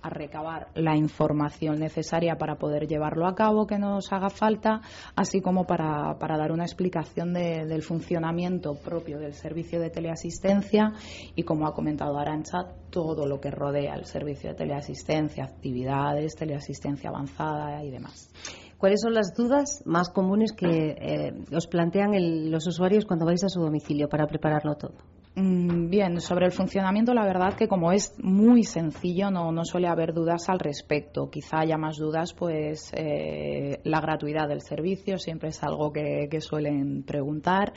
[0.02, 4.80] a recabar la información necesaria para poder llevarlo a cabo que nos haga falta,
[5.14, 10.92] así como para, para dar una explicación del funcionamiento propio del servicio de teleasistencia
[11.34, 17.10] y, como ha comentado Arancha, todo lo que rodea el servicio de teleasistencia, actividades, teleasistencia
[17.10, 18.30] avanzada y demás.
[18.78, 22.12] ¿Cuáles son las dudas más comunes que eh, os plantean
[22.50, 24.94] los usuarios cuando vais a su domicilio para prepararlo todo?
[25.38, 30.14] Mm, bien, sobre el funcionamiento, la verdad que como es muy sencillo, no, suele haber
[30.14, 31.28] dudas al respecto.
[31.30, 37.02] Quizá haya más dudas, pues eh, la gratuidad del servicio siempre es algo que, suelen
[37.02, 37.74] preguntar.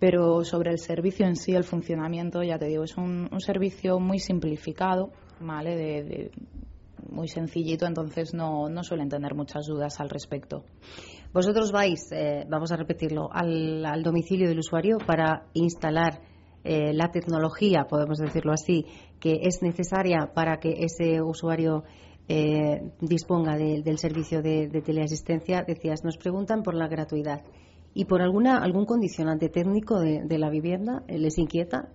[0.00, 4.18] Pero sobre el servicio en sí, el funcionamiento, ya te digo, es un, servicio muy
[4.18, 5.10] simplificado,
[5.40, 6.30] ¿vale?
[7.08, 10.64] Muy sencillito, entonces no, no suelen tener muchas dudas al respecto.
[11.32, 16.20] Vosotros vais, eh, vamos a repetirlo, al, al domicilio del usuario para instalar
[16.64, 18.84] eh, la tecnología, podemos decirlo así,
[19.20, 21.84] que es necesaria para que ese usuario
[22.28, 27.42] eh, disponga del servicio de, teleasistencia, decías, nos preguntan por la gratuidad.
[27.94, 31.88] ¿Y por alguna, algún condicionante técnico de la vivienda les inquieta?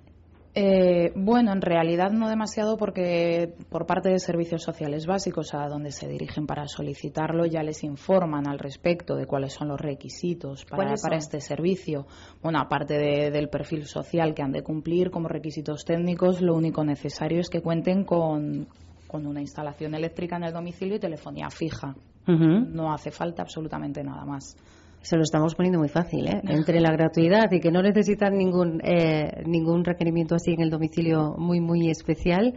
[0.56, 5.92] Eh, bueno, en realidad no demasiado porque por parte de servicios sociales básicos a donde
[5.92, 10.94] se dirigen para solicitarlo ya les informan al respecto de cuáles son los requisitos para,
[11.18, 12.06] este servicio.
[12.44, 13.00] Bueno, aparte
[13.32, 17.62] del perfil social que han de cumplir como requisitos técnicos, lo único necesario es que
[17.62, 18.68] cuenten con,
[19.12, 21.96] una instalación eléctrica en el domicilio y telefonía fija.
[22.28, 24.56] No hace falta absolutamente nada más.
[25.04, 26.42] Se lo estamos poniendo muy fácil, ¿eh?
[26.48, 31.36] Entre la gratuidad y que no necesitan ningún, eh, ningún requerimiento así en el domicilio
[31.38, 32.54] muy, muy especial,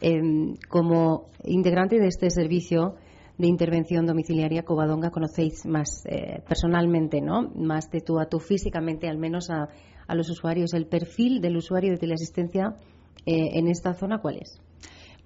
[0.00, 2.94] em, como integrante de este servicio
[3.36, 7.50] de intervención domiciliaria Covadonga conocéis más eh, personalmente, ¿no?
[7.54, 9.68] Más de tú a tú físicamente, al menos a,
[10.06, 10.72] a los usuarios.
[10.72, 12.74] El perfil del usuario de teleasistencia
[13.24, 14.60] en esta zona, ¿cuál es?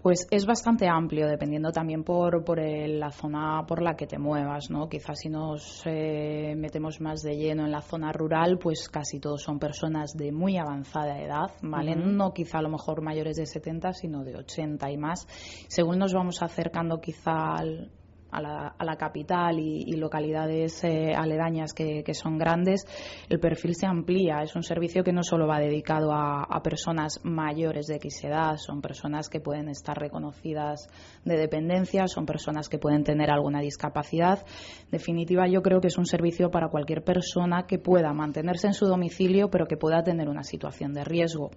[0.06, 4.70] Pues es bastante amplio, dependiendo también por, por la zona por la que te muevas,
[4.70, 4.88] ¿no?
[4.88, 9.42] Quizás si nos eh, metemos más de lleno en la zona rural, pues casi todos
[9.42, 11.96] son personas de muy avanzada edad, ¿vale?
[11.96, 15.26] No quizá a lo mejor mayores de 70, sino de 80 y más.
[15.66, 17.90] Según nos vamos acercando quizá al,
[18.30, 22.86] a la, capital y, localidades eh, aledañas que, son grandes,
[23.28, 24.42] el perfil se amplía.
[24.42, 28.80] Es un servicio que no solo va dedicado a, personas mayores de X edad, son
[28.80, 30.88] personas que pueden estar reconocidas
[31.24, 34.44] de dependencia, son personas que pueden tener alguna discapacidad.
[34.84, 38.74] En definitiva, yo creo que es un servicio para cualquier persona que pueda mantenerse en
[38.74, 41.50] su domicilio, pero que pueda tener una situación de riesgo.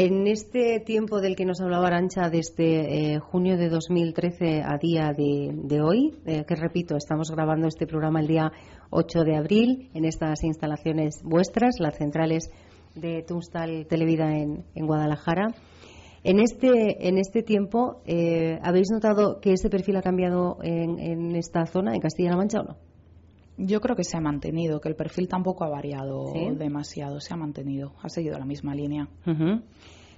[0.00, 5.12] En este tiempo del que nos hablaba Arancha, desde eh, junio de 2013 a día
[5.12, 8.52] de, hoy, eh, que repito, estamos grabando este programa el día
[8.90, 12.48] 8 de abril en estas instalaciones vuestras, las centrales
[12.94, 15.48] de Tunstal Televida en, Guadalajara.
[16.22, 21.34] En este, en este tiempo, eh, ¿habéis notado que ese perfil ha cambiado en, en
[21.34, 22.76] esta zona, en Castilla-La Mancha o no?
[23.58, 27.36] Yo creo que se ha mantenido, que el perfil tampoco ha variado demasiado, se ha
[27.36, 29.08] mantenido, ha seguido la misma línea.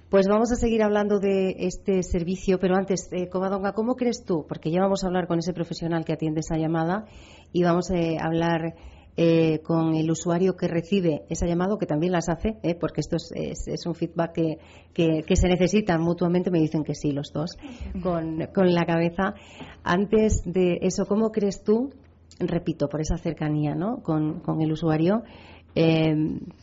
[0.09, 4.45] Pues vamos a seguir hablando de este servicio, pero antes, eh, Covadonga, ¿cómo crees tú?
[4.47, 7.05] Porque ya vamos a hablar con ese profesional que atiende esa llamada
[7.53, 8.75] y vamos eh, a hablar
[9.17, 13.17] eh, con el usuario que recibe esa llamada, que también las hace, eh, porque esto
[13.17, 14.33] es, un feedback
[14.93, 17.57] que, que, se necesitan mutuamente, me dicen que sí los dos,
[18.01, 19.33] con, con la cabeza.
[19.83, 21.89] Antes de eso, ¿cómo crees tú
[22.39, 24.01] repito, por esa cercanía ¿no?
[24.01, 25.23] con, el usuario,
[25.75, 26.13] eh,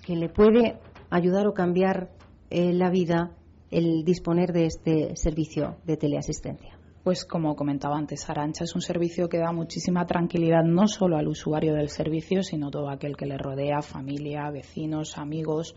[0.04, 0.78] que le puede
[1.10, 2.10] ayudar o cambiar
[2.50, 3.32] eh, la vida
[3.70, 6.78] el disponer de este servicio de teleasistencia.
[7.04, 11.28] Pues como comentaba antes, Arancha es un servicio que da muchísima tranquilidad no solo al
[11.28, 15.74] usuario del servicio, sino todo aquel que le rodea, familia, vecinos, amigos.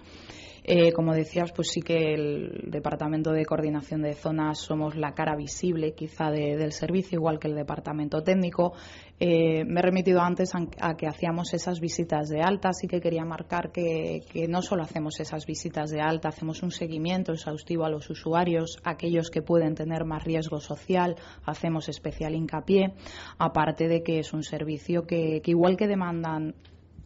[0.63, 5.36] Eh, como decías, pues sí que el Departamento de Coordinación de Zonas somos la cara
[5.36, 8.74] visible quizá del servicio, igual que el Departamento Técnico.
[9.19, 13.26] Eh, me he remitido antes a, que hacíamos esas visitas de alta, así que quería
[13.26, 18.10] marcar que, no solo hacemos esas visitas de alta, hacemos un seguimiento exhaustivo a los
[18.10, 22.93] usuarios, aquellos que pueden tener más riesgo social, hacemos especial hincapié,
[23.38, 26.56] aparte de que es un servicio que igual que demandan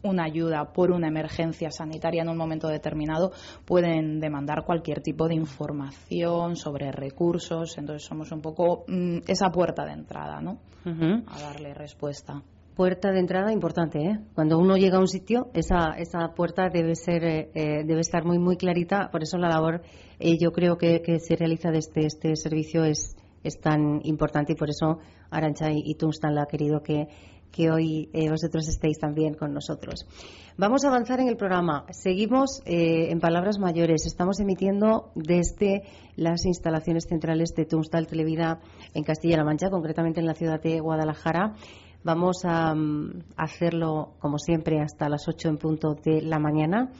[0.02, 3.32] una ayuda por una emergencia sanitaria en un momento determinado,
[3.64, 7.76] pueden demandar cualquier tipo de información sobre recursos.
[7.78, 10.58] Entonces somos un poco mm, esa puerta de entrada, ¿no?
[10.84, 12.42] A darle respuesta.
[12.76, 14.18] Puerta de entrada importante, ¿eh?
[14.34, 18.24] Cuando uno llega a un sitio, esa, esa puerta debe ser eh, eh, debe estar
[18.24, 19.08] muy muy clarita.
[19.10, 19.82] Por eso la labor,
[20.18, 24.52] eh, yo creo que, que se realiza de este, este servicio es es tan importante
[24.52, 24.98] y por eso
[25.30, 27.08] Arancha y, y Tunstan ha querido que
[27.50, 30.06] que hoy eh, vosotros estéis también con nosotros.
[30.58, 31.84] Vamos a avanzar en el programa.
[31.90, 34.06] Seguimos eh, en palabras mayores.
[34.06, 35.82] Estamos emitiendo desde
[36.16, 38.60] las instalaciones centrales de Tunstal Televida
[38.94, 41.54] en Castilla-La Mancha, concretamente en la ciudad de Guadalajara.
[42.04, 46.90] Vamos a mm, hacerlo, como siempre, hasta las 8 en punto de la mañana.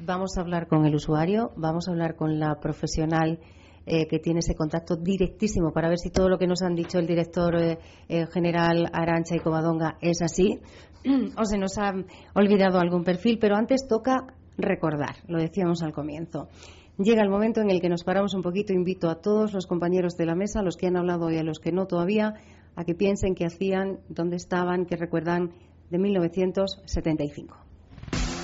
[0.00, 3.40] Vamos a hablar con el usuario, vamos a hablar con la profesional
[3.90, 6.98] eh, que tiene ese contacto directísimo para ver si todo lo que nos han dicho
[6.98, 7.78] el director eh,
[8.32, 10.60] general Arancha y Covadonga es así
[11.36, 11.94] o se nos ha
[12.34, 14.26] olvidado algún perfil, pero antes toca
[14.58, 16.48] recordar, lo decíamos al comienzo.
[16.98, 18.72] Llega el momento en el que nos paramos un poquito.
[18.72, 21.60] Invito a todos los compañeros de la mesa, los que han hablado y a los
[21.60, 22.34] que no todavía,
[22.74, 25.52] a que piensen qué hacían, dónde estaban, que recuerdan
[25.90, 27.67] de 1975.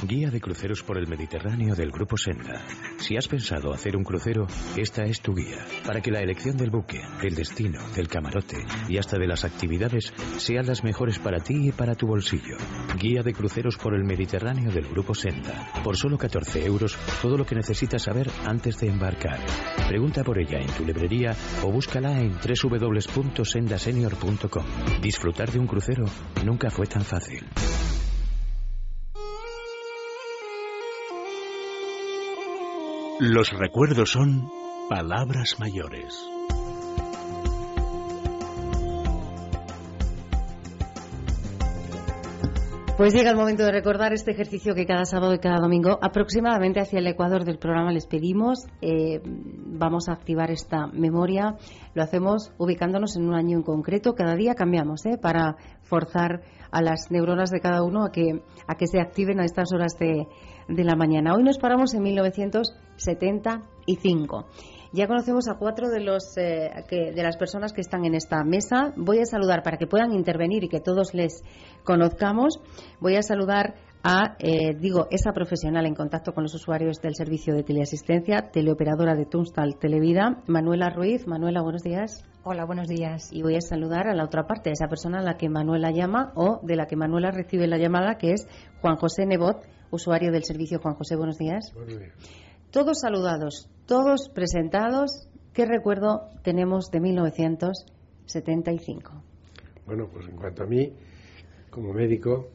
[0.07, 2.63] Guía de cruceros por el Mediterráneo del Grupo Senda.
[2.99, 6.69] Si has pensado hacer un crucero, esta es tu guía, para que la elección del
[6.71, 11.69] buque, del destino, del camarote y hasta de las actividades sean las mejores para ti
[11.69, 12.59] y para tu bolsillo.
[12.99, 15.71] Guía de cruceros por el Mediterráneo del Grupo Senda.
[15.83, 19.41] Por solo 14 euros, todo lo que necesitas saber antes de embarcar.
[19.89, 24.65] Pregunta por ella en tu librería o búscala en www.sendasenior.com.
[25.01, 26.05] Disfrutar de un crucero
[26.45, 27.47] nunca fue tan fácil.
[33.21, 34.51] Los recuerdos son
[34.89, 36.29] palabras mayores.
[42.97, 46.81] Pues llega el momento de recordar este ejercicio que cada sábado y cada domingo, aproximadamente
[46.81, 48.67] hacia el ecuador del programa, les pedimos.
[48.81, 51.55] Eh, vamos a activar esta memoria.
[51.95, 54.15] Lo hacemos ubicándonos en un año en concreto.
[54.15, 55.19] Cada día cambiamos ¿eh?
[55.23, 56.43] para forzar
[56.73, 59.97] a las neuronas de cada uno a que, a que se activen a estas horas
[59.99, 60.27] de,
[60.69, 61.35] de la mañana.
[61.35, 64.47] Hoy nos paramos en 1975.
[64.93, 68.93] Ya conocemos a cuatro de, los, eh, de las personas que están en esta mesa.
[68.97, 71.43] Voy a saludar para que puedan intervenir y que todos les
[71.83, 72.61] conozcamos.
[73.01, 77.55] Voy a saludar a, eh, digo, esa profesional en contacto con los usuarios del servicio
[77.55, 81.27] de teleasistencia, teleoperadora de Tunstal Televida, Manuela Ruiz.
[81.27, 82.23] Manuela, buenos días.
[82.45, 83.33] Hola, buenos días.
[83.33, 85.91] Y voy a saludar a la otra parte, a esa persona a la que Manuela
[85.91, 88.47] llama o de la que Manuela recibe la llamada, que es
[88.83, 90.81] Juan José Nebot, usuario del servicio.
[90.81, 91.73] Juan José, buenos días.
[91.75, 92.13] Buenos días.
[92.71, 95.29] Todos saludados, todos presentados.
[95.53, 99.23] ¿Qué recuerdo tenemos de 1975?
[99.87, 100.93] Bueno, pues en cuanto a mí,
[101.71, 102.51] como médico,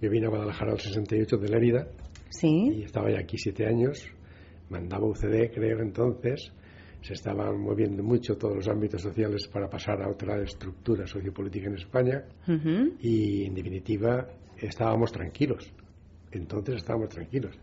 [0.00, 1.88] yo vine a Guadalajara al 68 de Lérida.
[2.28, 2.74] Sí.
[2.76, 4.06] Y estaba ya aquí siete años.
[4.68, 6.52] Mandaba UCD, creo, entonces.
[7.02, 11.74] Se estaban moviendo mucho todos los ámbitos sociales para pasar a otra estructura sociopolítica en
[11.74, 12.24] España.
[13.00, 14.26] Y, en definitiva,
[14.56, 15.72] estábamos tranquilos.
[16.36, 17.56] Entonces estábamos tranquilos.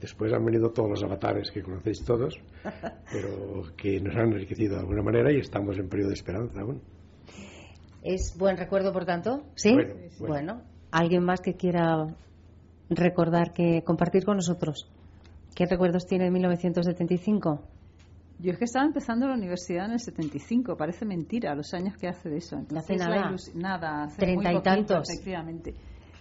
[0.00, 2.34] Después han venido todos los avatares que conocéis todos,
[3.12, 6.80] pero que nos han enriquecido de alguna manera y estamos en periodo de esperanza aún.
[8.02, 9.42] ¿Es buen recuerdo, por tanto?
[9.56, 9.76] ¿Sí?
[10.18, 12.06] Bueno, ¿alguien más que quiera
[12.88, 14.90] recordar, que compartir con nosotros?
[15.54, 17.60] ¿Qué recuerdos tiene de 1975?
[18.38, 22.08] Yo es que estaba empezando la universidad en el 75, parece mentira los años que
[22.08, 22.56] hace de eso.
[22.74, 23.34] hace nada.
[23.54, 25.10] nada, hace Treinta y tantos.
[25.10, 25.74] Efectivamente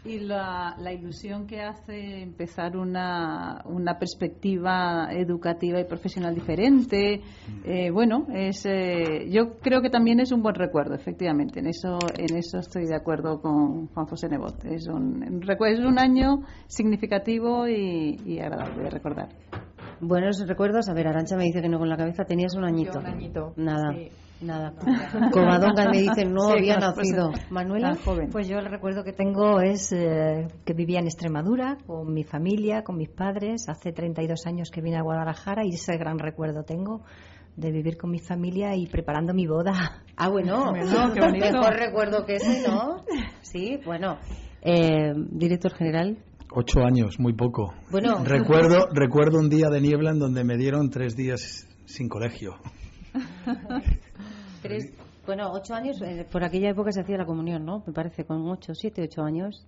[0.05, 7.21] y la, la, ilusión que hace empezar una, una perspectiva educativa y profesional diferente.
[7.65, 11.59] Eh, bueno, es, eh, yo creo que también es un buen recuerdo, efectivamente.
[11.59, 14.63] En eso, en eso estoy de acuerdo con Juan José Nebot.
[14.65, 19.29] Es un, es un año significativo y, agradable de recordar.
[19.99, 20.87] Buenos recuerdos.
[20.87, 22.99] A ver, Arancha me dice que no con la cabeza tenías un añito.
[22.99, 23.53] un añito.
[23.57, 23.93] Nada.
[24.41, 24.73] Nada.
[25.33, 27.31] Covadonga me dice no había nacido.
[27.49, 28.29] Manuela, joven.
[28.31, 32.83] Pues yo el recuerdo que tengo es eh, que vivía en Extremadura con mi familia,
[32.83, 33.67] con mis padres.
[33.67, 37.01] Hace 32 años que vine a Guadalajara y ese gran recuerdo tengo
[37.57, 40.03] de vivir con mi familia y preparando mi boda.
[40.15, 40.71] Ah, bueno,
[41.13, 41.51] qué bonito.
[41.51, 43.03] mejor recuerdo que ese, ¿no?
[43.41, 44.17] Sí, bueno.
[44.61, 46.17] Eh, director general.
[46.51, 47.73] Ocho años, muy poco.
[47.91, 48.23] Bueno.
[48.23, 52.55] Recuerdo, recuerdo un día de niebla en donde me dieron tres días sin colegio.
[55.25, 57.83] Bueno, ocho años, eh, por aquella época se hacía la comunión, ¿no?
[57.85, 59.67] Me parece, con ocho, siete, ocho años.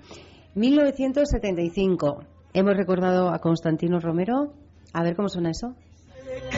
[0.56, 2.24] 1975.
[2.54, 4.54] Hemos recordado a Constantino Romero.
[4.92, 5.76] A ver cómo suena eso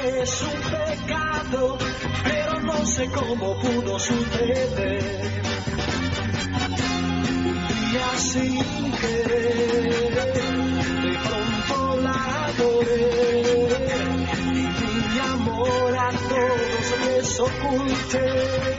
[0.04, 1.78] es un pecado,
[2.24, 4.70] pero no sé cómo pudo suceder.
[7.46, 10.16] Un día sin querer,
[11.04, 13.36] de pronto la adoré.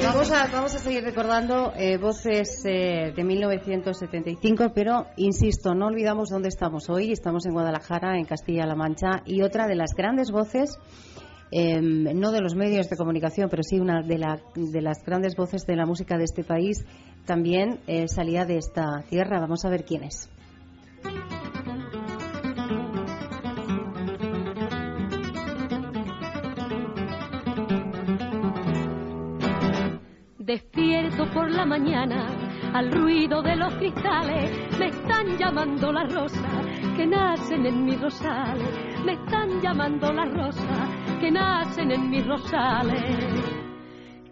[0.02, 6.30] Vamos a, vamos a seguir recordando eh, voces eh, de 1975, pero insisto, no olvidamos
[6.30, 7.12] dónde estamos hoy.
[7.12, 10.78] Estamos en Guadalajara, en Castilla-La Mancha, y otra de las grandes voces,
[11.50, 15.36] eh, no de los medios de comunicación, pero sí una de, la- de las grandes
[15.36, 16.84] voces de la música de este país,
[17.24, 19.40] también eh, salía de esta tierra.
[19.40, 20.28] Vamos a ver quién es.
[30.38, 32.26] Despierto por la mañana
[32.74, 36.66] al ruido de los cristales, me están llamando las rosas
[36.96, 38.68] que nacen en mis rosales,
[39.06, 40.90] me están llamando las rosas
[41.20, 43.40] que nacen en mis rosales.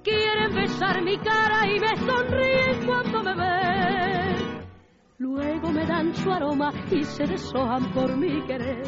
[0.02, 4.64] Quieren besar mi cara y me sonríen cuando me ven.
[5.18, 8.82] Luego me dan su aroma y se deshojan por mi querer.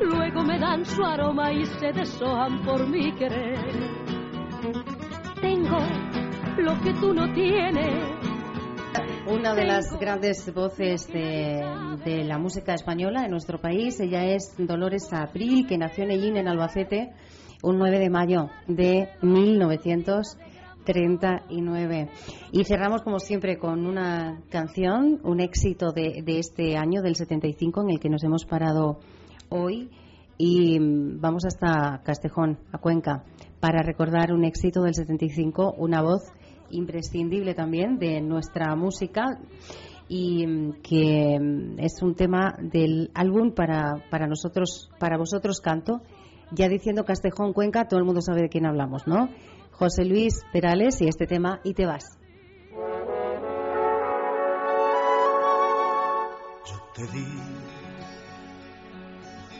[0.00, 3.58] Luego me dan su aroma y se deshojan por mi querer.
[5.42, 5.78] Tengo
[6.56, 8.19] lo que tú no tienes.
[9.30, 11.62] Una de las grandes voces de,
[12.04, 16.36] de la música española en nuestro país, ella es Dolores Abril, que nació en Ellín,
[16.36, 17.12] en Albacete,
[17.62, 22.08] un 9 de mayo de 1939.
[22.50, 27.82] Y cerramos, como siempre, con una canción, un éxito de, de este año, del 75,
[27.82, 28.98] en el que nos hemos parado
[29.48, 29.90] hoy.
[30.38, 33.22] Y mm, vamos hasta Castejón, a Cuenca,
[33.60, 36.32] para recordar un éxito del 75, una voz
[36.70, 39.38] imprescindible también de nuestra música
[40.08, 46.02] y mm, que mm, es un tema del álbum para, para nosotros, para vosotros canto.
[46.52, 49.28] Ya diciendo Castejón Cuenca, todo el mundo sabe de quién hablamos, ¿no?
[49.70, 52.18] José Luis Perales y este tema Y te vas.
[56.92, 57.26] Te di,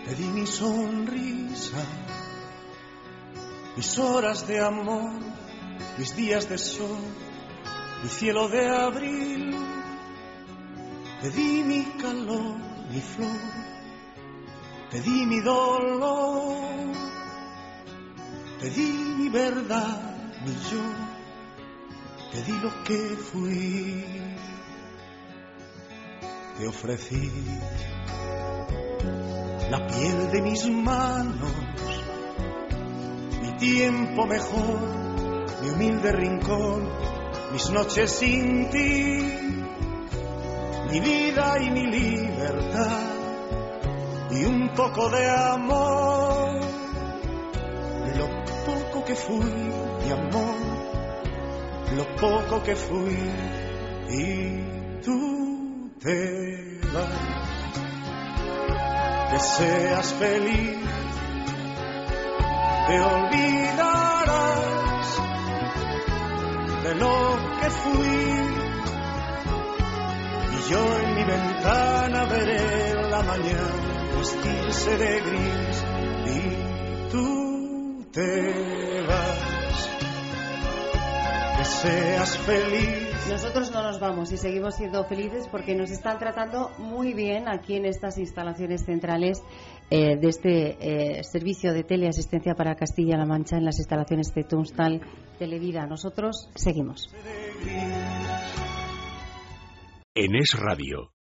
[0.05, 1.83] te di mi sonrisa,
[3.77, 5.23] mis horas de amor,
[5.99, 6.99] mis días de sol,
[8.03, 9.57] mi cielo de abril.
[11.20, 12.57] Te di mi calor,
[12.91, 13.41] mi flor,
[14.91, 16.93] te di mi dolor,
[18.61, 20.83] te di mi verdad, mi yo,
[22.33, 24.05] te di lo que fui
[26.61, 27.31] te ofrecí
[29.70, 31.53] la piel de mis manos,
[33.41, 35.10] mi tiempo mejor,
[35.63, 36.89] mi humilde rincón,
[37.53, 39.39] mis noches sin ti,
[40.91, 43.11] mi vida y mi libertad
[44.31, 46.61] y un poco de amor,
[48.17, 48.29] lo
[48.65, 49.51] poco que fui
[50.05, 50.55] de amor,
[51.97, 53.19] lo poco que fui
[54.11, 57.41] y tú te vas.
[59.31, 60.77] Que seas feliz,
[62.89, 63.60] te olvidarás
[70.71, 75.85] yo en mi ventana veré la mañana vestirse de gris
[76.27, 79.91] y tú te vas.
[81.59, 83.29] Que seas feliz.
[83.29, 87.77] Nosotros no nos vamos y seguimos siendo felices porque nos están tratando muy bien aquí
[87.77, 89.43] en estas instalaciones centrales
[89.91, 95.01] eh, de este eh, servicio de teleasistencia para Castilla-La Mancha en las instalaciones de Tunstall
[95.39, 95.87] Televida.
[95.87, 97.12] Nosotros seguimos.
[100.23, 101.14] En Es Radio,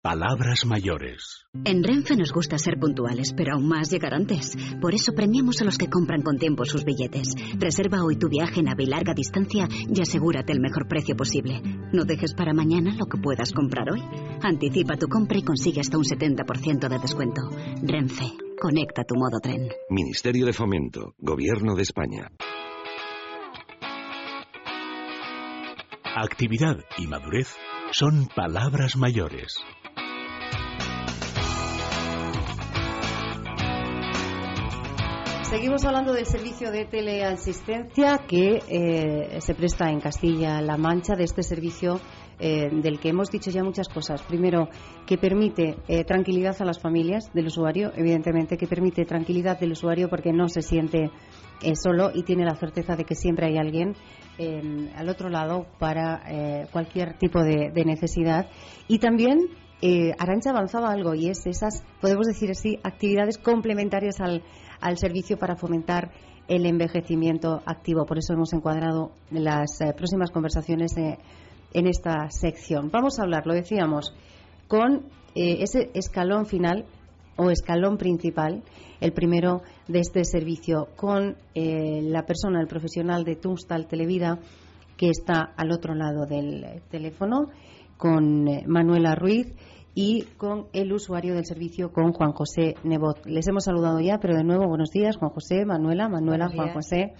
[0.00, 1.44] Palabras Mayores.
[1.64, 4.56] En Renfe nos gusta ser puntuales, pero aún más llegar antes.
[4.80, 7.34] Por eso premiamos a los que compran con tiempo sus billetes.
[7.58, 11.62] Reserva hoy tu viaje en AVE y larga distancia y asegúrate el mejor precio posible.
[11.92, 14.02] No dejes para mañana lo que puedas comprar hoy.
[14.40, 17.50] Anticipa tu compra y consigue hasta un 70% de descuento.
[17.82, 19.68] Renfe, conecta tu modo tren.
[19.90, 22.30] Ministerio de Fomento, Gobierno de España.
[26.14, 27.48] Actividad y madurez
[27.96, 29.54] son palabras mayores.
[35.42, 41.44] Seguimos hablando del servicio de teleasistencia que eh, se presta en Castilla-La Mancha, de este
[41.44, 42.00] servicio
[42.38, 44.22] eh, del que hemos dicho ya muchas cosas.
[44.22, 44.68] Primero,
[45.06, 50.08] que permite eh, tranquilidad a las familias del usuario, evidentemente, que permite tranquilidad del usuario
[50.08, 51.10] porque no se siente
[51.62, 53.94] eh, solo y tiene la certeza de que siempre hay alguien
[54.38, 58.48] eh, al otro lado para eh, cualquier tipo de, necesidad.
[58.88, 59.38] Y también
[60.18, 64.42] Arancha avanzaba algo y es esas, podemos decir así, actividades complementarias al,
[64.80, 66.10] al servicio para fomentar
[66.48, 68.06] el envejecimiento activo.
[68.06, 70.94] Por eso hemos encuadrado las próximas conversaciones
[71.74, 72.90] en esta sección.
[72.90, 74.14] Vamos a hablar, lo decíamos,
[74.68, 76.86] con eh, ese escalón final
[77.36, 78.62] o escalón principal,
[79.00, 84.38] el primero de este servicio, con eh, la persona, el profesional de Tunstal Televida,
[84.96, 87.48] que está al otro lado del teléfono,
[87.96, 89.52] con eh, Manuela Ruiz
[89.94, 93.26] y con el usuario del servicio, con Juan José Nebot.
[93.26, 97.14] Les hemos saludado ya, pero de nuevo, buenos días, Juan José, Manuela, Manuela, Juan José.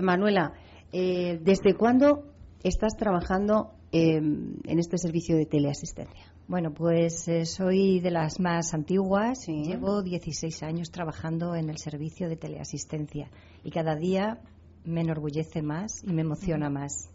[0.00, 0.52] Manuela,
[0.92, 2.24] eh, ¿desde cuándo
[2.62, 6.32] estás trabajando en este servicio de teleasistencia?
[6.48, 9.46] Bueno, pues eh, soy de las más antiguas.
[9.48, 13.28] Llevo 16 años trabajando en el servicio de teleasistencia
[13.62, 14.40] y cada día
[14.82, 17.10] me enorgullece más y me emociona más.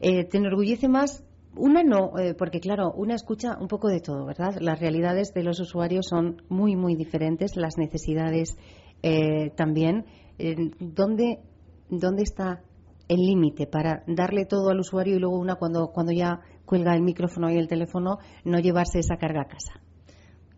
[0.00, 1.22] Eh, ¿Te enorgullece más?
[1.54, 4.56] Una no, eh, porque claro, una escucha un poco de todo, ¿verdad?
[4.60, 8.56] Las realidades de los usuarios son muy, muy diferentes, las necesidades
[9.56, 10.06] también.
[10.80, 11.38] ¿dónde,
[11.88, 12.64] ¿Dónde está
[13.10, 17.02] el límite para darle todo al usuario y luego una cuando, cuando ya cuelga el
[17.02, 19.72] micrófono y el teléfono, no llevarse esa carga a casa?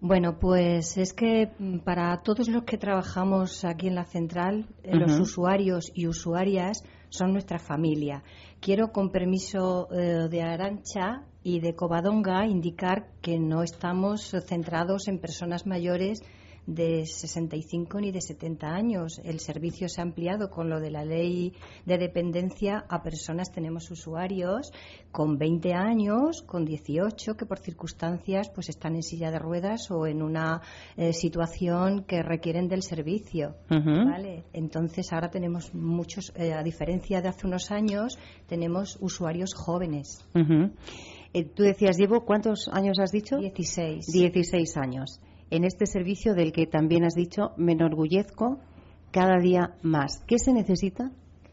[0.01, 4.95] Bueno, pues es que mm, para todos los que trabajamos aquí en la central, eh,
[4.95, 8.23] los usuarios y usuarias son nuestra familia.
[8.61, 15.21] Quiero, con permiso eh, de Arancha y de Covadonga, indicar que no estamos centrados en
[15.21, 16.21] personas mayores
[16.67, 19.21] de 65 ni de 70 años.
[19.25, 21.55] El servicio se ha ampliado con lo de la ley
[21.87, 24.73] de dependencia a personas, tenemos usuarios
[25.11, 30.07] con 20 años, con 18, que por circunstancias pues están en silla de ruedas o
[30.07, 30.63] en una
[30.97, 33.57] eh, situación que requieren del servicio.
[33.69, 34.45] ¿vale?
[34.53, 40.25] Entonces ahora tenemos muchos, eh, a diferencia de hace unos años, tenemos usuarios jóvenes.
[41.35, 43.39] Eh, tú decías, llevo, ¿cuántos años has dicho?
[43.39, 44.07] 16.
[44.13, 45.21] 16 años
[45.53, 48.59] en este servicio del que también has dicho, me enorgullezco
[49.11, 50.25] cada día más.
[50.27, 51.13] ¿Qué se necesita?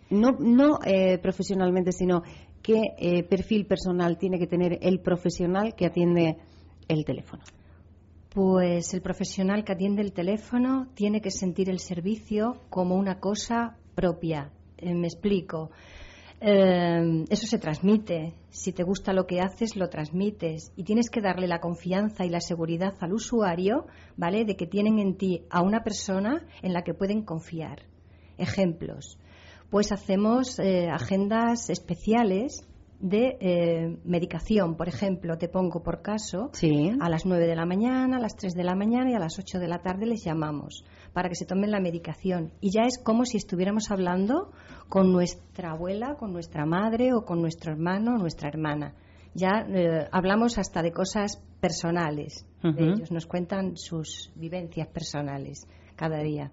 [0.10, 2.24] No, no eh, profesionalmente, sino
[2.64, 6.38] qué eh, perfil personal tiene que tener el profesional que atiende
[6.88, 7.44] el teléfono.
[8.34, 13.76] Pues el profesional que atiende el teléfono tiene que sentir el servicio como una cosa
[13.96, 14.50] propia.
[14.78, 15.72] Eh, me explico.
[16.42, 18.34] Eh, eso se transmite.
[18.50, 20.72] Si te gusta lo que haces, lo transmites.
[20.76, 24.46] Y tienes que darle la confianza y la seguridad al usuario, ¿vale?
[24.46, 27.84] De que tienen en ti a una persona en la que pueden confiar.
[28.38, 29.18] Ejemplos.
[29.70, 32.66] Pues hacemos eh, agendas especiales
[33.00, 34.76] de eh, medicación.
[34.76, 36.52] Por ejemplo, te pongo por caso,
[37.00, 39.40] a las 9 de la mañana, a las 3 de la mañana y a las
[39.40, 40.84] 8 de la tarde les llamamos
[41.14, 42.52] para que se tomen la medicación.
[42.60, 44.52] Y ya es como si estuviéramos hablando
[44.90, 48.94] con nuestra abuela, con nuestra madre o con nuestro hermano o nuestra hermana.
[49.34, 52.46] Ya eh, hablamos hasta de cosas personales.
[52.64, 56.52] Ellos nos cuentan sus vivencias personales cada día.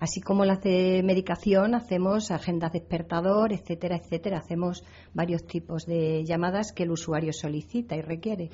[0.00, 4.38] Así como la de medicación, hacemos agendas despertador, etcétera, etcétera.
[4.38, 4.82] Hacemos
[5.12, 8.48] varios tipos de llamadas que el usuario solicita y requiere.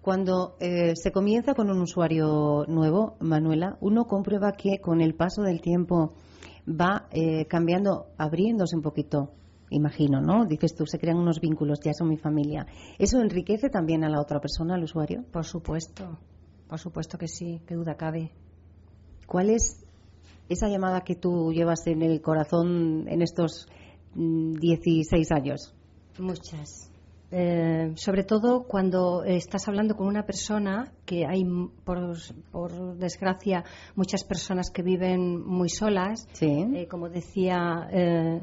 [0.00, 5.42] Cuando eh, se comienza con un usuario nuevo, Manuela, uno comprueba que con el paso
[5.42, 6.14] del tiempo
[6.66, 9.32] va eh, cambiando, abriéndose un poquito,
[9.68, 10.46] imagino, ¿no?
[10.46, 12.68] Dices tú, se crean unos vínculos, ya son mi familia.
[12.98, 15.26] ¿Eso enriquece también a la otra persona, al usuario?
[15.30, 16.18] Por supuesto,
[16.66, 18.32] por supuesto que sí, qué duda cabe.
[19.26, 19.85] ¿Cuál es
[20.48, 23.68] esa llamada que tú llevas en el corazón en estos
[24.14, 25.74] 16 mm, años?
[26.18, 26.90] Muchas.
[27.30, 31.44] Eh, sobre todo cuando estás hablando con una persona que hay,
[31.84, 33.64] por, desgracia,
[33.94, 36.28] muchas personas que viven muy solas.
[36.40, 38.40] Eh, como decía eh,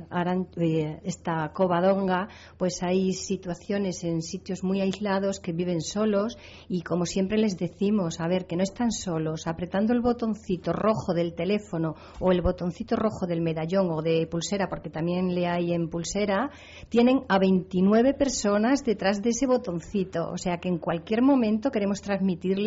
[0.58, 6.38] eh, esta Covadonga, pues hay situaciones en sitios muy aislados que viven solos
[6.70, 11.14] y como siempre les decimos, a ver, que no están solos, apretando el botoncito rojo
[11.14, 15.74] del teléfono o el botoncito rojo del medallón o de pulsera, porque también le hay
[15.74, 16.50] en pulsera,
[16.90, 20.30] tienen a 29 personas detrás de ese botoncito.
[20.32, 22.58] O sea que en cualquier momento queremos transmitir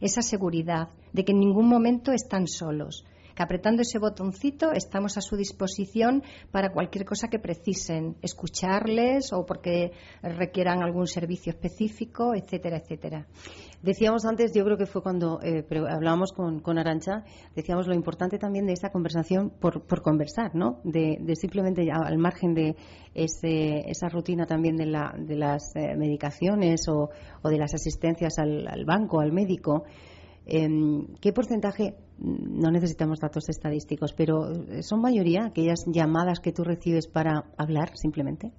[0.00, 3.04] esa seguridad de que en ningún momento están solos
[3.34, 9.44] que apretando ese botoncito estamos a su disposición para cualquier cosa que precisen, escucharles o
[9.44, 13.26] porque requieran algún servicio específico, etcétera, etcétera.
[13.82, 17.24] Decíamos antes, yo creo que fue cuando eh, hablábamos con, Arancha,
[17.54, 20.80] decíamos lo importante también de esa conversación por, conversar, ¿no?
[20.84, 22.76] De, simplemente al margen de
[23.14, 27.10] esa rutina también de, las eh, medicaciones o,
[27.42, 29.84] de las asistencias al banco, al médico.
[30.46, 36.64] Em, ¿Qué porcentaje, no necesitamos datos estadísticos, pero eh, son mayoría aquellas llamadas que tú
[36.64, 38.52] recibes para hablar simplemente?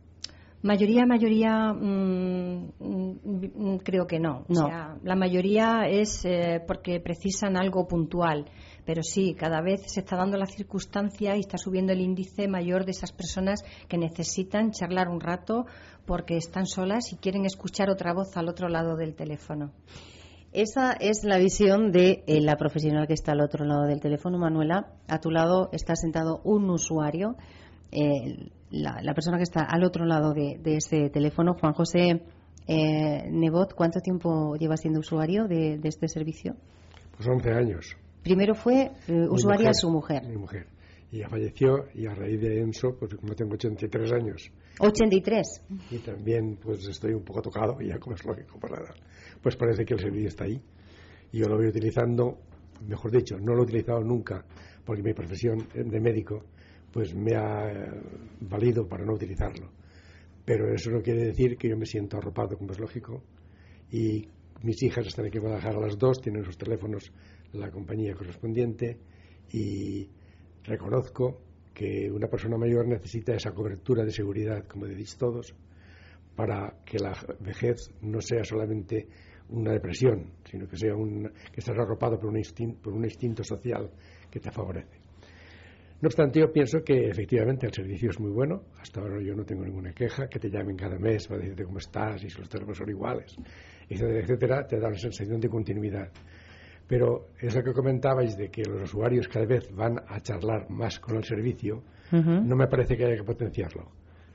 [0.63, 4.45] Mayoría, mayoría, mm, mm, creo que no.
[4.49, 8.45] O sea, la mayoría es eh, porque precisan algo puntual.
[8.83, 12.85] Pero sí, cada vez se está dando la circunstancia y está subiendo el índice mayor
[12.85, 15.67] de esas personas que necesitan charlar un rato
[16.05, 19.71] porque están solas y quieren escuchar otra voz al otro lado del teléfono.
[20.55, 24.37] Esa es la visión de eh, la profesional que está al otro lado del teléfono,
[24.37, 24.87] Manuela.
[25.09, 27.35] A tu lado está sentado un usuario,
[27.91, 32.21] eh, la, persona que está al otro lado de, ese teléfono, Juan José
[32.69, 33.73] eh, Nebot.
[33.73, 36.55] ¿Cuánto tiempo lleva siendo usuario de, este servicio?
[37.17, 37.97] Pues 11 años.
[38.23, 38.91] Primero fue
[39.29, 40.25] usuaria su mujer.
[40.25, 40.67] Mi mujer.
[41.15, 44.51] Y ya falleció y a raíz de eso, pues como tengo 83 años.
[44.79, 45.61] 83.
[45.91, 48.95] Y también pues estoy un poco tocado, ya como es lógico por la edad
[49.41, 50.59] pues parece que el servicio está ahí.
[51.31, 52.39] Y yo lo voy utilizando,
[52.87, 54.43] mejor dicho, no lo he utilizado nunca,
[54.83, 56.43] porque mi profesión de médico
[56.91, 57.93] pues me ha
[58.41, 59.69] valido para no utilizarlo.
[60.43, 63.21] Pero eso no quiere decir que yo me siento arropado, como es lógico,
[63.91, 64.27] y
[64.63, 67.11] mis hijas están aquí en Guadalajara a las dos, tienen sus teléfonos
[67.53, 68.97] la compañía correspondiente,
[69.51, 70.09] y
[70.65, 71.41] reconozco
[71.73, 75.53] que una persona mayor necesita esa cobertura de seguridad, como decís todos,
[76.35, 79.07] para que la vejez no sea solamente
[79.49, 83.43] una depresión, sino que sea un, que estés arropado por un, instinto, por un instinto
[83.43, 83.91] social
[84.29, 85.05] que te favorece.
[86.01, 88.63] No obstante, yo pienso que efectivamente el servicio es muy bueno.
[88.79, 90.27] Hasta ahora yo no tengo ninguna queja.
[90.27, 93.35] Que te llamen cada mes para decirte cómo estás y si los teléfonos son iguales,
[93.89, 96.11] etcétera, etcétera, te da una sensación de continuidad.
[96.87, 101.17] Pero eso que comentabais de que los usuarios cada vez van a charlar más con
[101.17, 101.81] el servicio,
[102.11, 103.89] no me parece que haya que potenciarlo.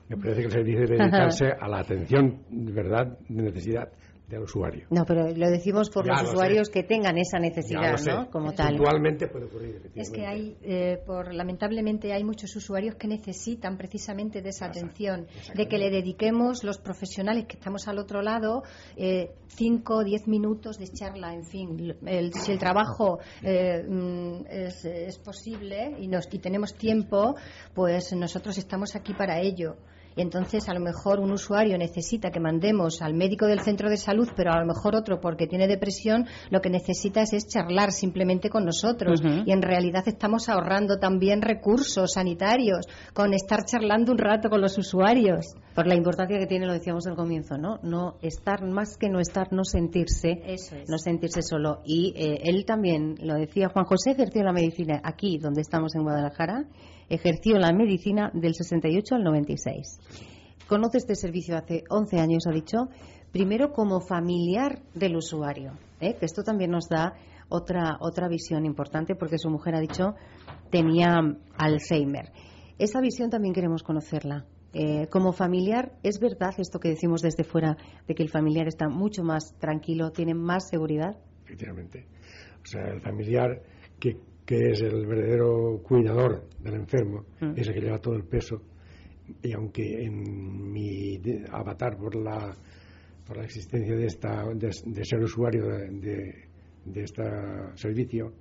[0.09, 3.89] Me parece que el servicio debe dedicarse a la atención, de verdad, de necesidad
[4.31, 4.87] del usuario.
[4.89, 8.29] No, pero lo decimos por los usuarios que tengan esa necesidad, ¿no?
[8.29, 8.77] Como tal.
[8.77, 9.91] Puntualmente puede ocurrir.
[9.95, 15.27] Es que hay, eh, por, lamentablemente, hay muchos usuarios que necesitan precisamente de esa atención,
[15.53, 18.63] de que le dediquemos los profesionales que estamos al otro lado
[18.95, 21.95] eh, cinco o diez minutos de charla, en fin.
[22.33, 27.35] si el trabajo eh, mm, es, es, posible y, nos, y tenemos tiempo,
[27.73, 29.75] pues nosotros estamos aquí para ello
[30.15, 34.29] entonces a lo mejor un usuario necesita que mandemos al médico del centro de salud,
[34.35, 38.65] pero a lo mejor otro porque tiene depresión, lo que necesita es, charlar simplemente con
[38.65, 39.21] nosotros.
[39.45, 44.77] Y en realidad estamos ahorrando también recursos sanitarios con estar charlando un rato con los
[44.77, 45.55] usuarios.
[45.75, 47.79] Por la importancia que tiene, lo decíamos al comienzo, ¿no?
[47.81, 50.41] No estar, más que no estar, no sentirse,
[50.87, 51.81] no sentirse solo.
[51.85, 56.03] Y eh, él también, lo decía Juan José, ejerció la medicina aquí, donde estamos en
[56.03, 56.65] Guadalajara,
[57.11, 59.99] ejerció la medicina del 68 al 96.
[60.67, 62.87] Conoce este servicio hace 11 años, ha dicho,
[63.31, 66.15] primero como familiar del usuario, ¿eh?
[66.17, 67.13] que esto también nos da
[67.49, 70.15] otra, otra visión importante porque su mujer ha dicho
[70.69, 71.19] tenía
[71.57, 72.31] Alzheimer.
[72.79, 74.45] Esa visión también queremos conocerla.
[74.73, 77.75] Eh, como familiar, ¿es verdad esto que decimos desde fuera
[78.07, 81.17] de que el familiar está mucho más tranquilo, tiene más seguridad?
[81.43, 82.07] Efectivamente.
[82.63, 83.61] O sea, el familiar
[83.99, 87.53] que que es el verdadero cuidador del enfermo, mm.
[87.55, 88.61] es el que lleva todo el peso.
[89.41, 91.19] Y aunque en mi
[91.51, 92.55] avatar por la,
[93.25, 96.47] por la existencia de, esta, de, ser usuario de,
[96.85, 97.23] de, este
[97.75, 98.33] servicio,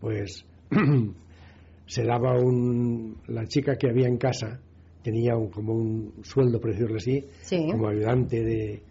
[0.00, 0.44] pues
[1.86, 3.18] se daba un.
[3.28, 4.60] La chica que había en casa
[5.02, 7.24] tenía un, como un sueldo, por decirlo así,
[7.70, 8.82] como ayudante de.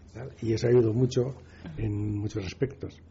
[0.42, 1.36] Y eso ayudó mucho
[1.78, 3.02] en muchos aspectos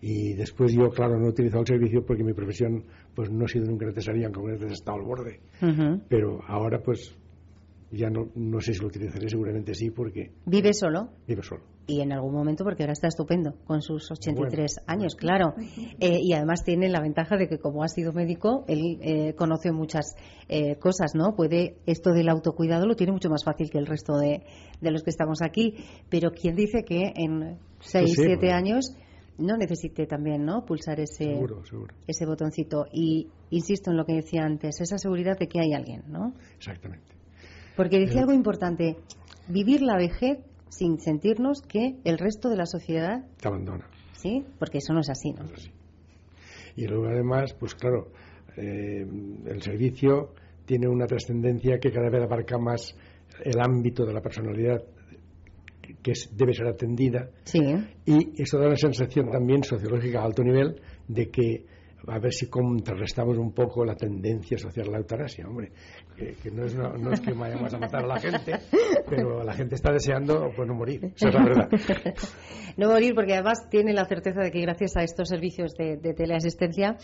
[0.00, 2.84] y después yo, claro, no he utilizado el servicio porque mi profesión
[3.14, 5.40] pues no ha sido nunca necesaria, aunque a veces he estado al borde.
[6.08, 7.16] Pero ahora pues
[7.94, 10.32] ya no, no sé si lo utilizaré, seguramente sí, porque...
[10.46, 11.08] ¿Vive solo?
[11.26, 11.62] Vive solo.
[11.86, 15.54] Y en algún momento, porque ahora está estupendo, con sus 83 años, claro.
[16.00, 19.70] Eh, y además tiene la ventaja de que como ha sido médico, él eh, conoce
[19.70, 20.14] muchas
[20.48, 21.34] eh, cosas, ¿no?
[21.36, 24.44] Puede, esto del autocuidado lo tiene mucho más fácil que el resto de,
[24.80, 25.74] de los que estamos aquí.
[26.08, 28.96] Pero ¿quién dice que en 6, 7 años
[29.38, 31.38] no necesite también no pulsar ese
[32.06, 32.86] ese botoncito.
[32.92, 37.12] Y insisto en lo que decía antes esa seguridad de que hay alguien no exactamente.
[37.76, 38.96] Porque decía algo importante
[39.48, 43.88] vivir la vejez sin sentirnos que el resto de la sociedad te abandona.
[44.12, 45.44] Sí porque eso no es así no,
[46.76, 48.08] y luego además pues claro
[48.56, 49.06] eh,
[49.46, 52.96] el servicio tiene una trascendencia que cada vez abarca más
[53.42, 54.82] el ámbito de la personalidad
[56.02, 57.30] que debe ser atendida.
[58.06, 61.66] Y eso da una sensación también sociológica a alto nivel de que
[62.06, 65.72] a ver si contrarrestamos un poco la tendencia social a la eutanasia, hombre,
[66.16, 68.58] que, no, es no, es que vayamos a matar a la gente,
[69.08, 71.68] pero la gente está deseando pues no morir, esa es la verdad.
[72.76, 76.96] no morir porque además tiene la certeza de que gracias a estos servicios de, teleasistencia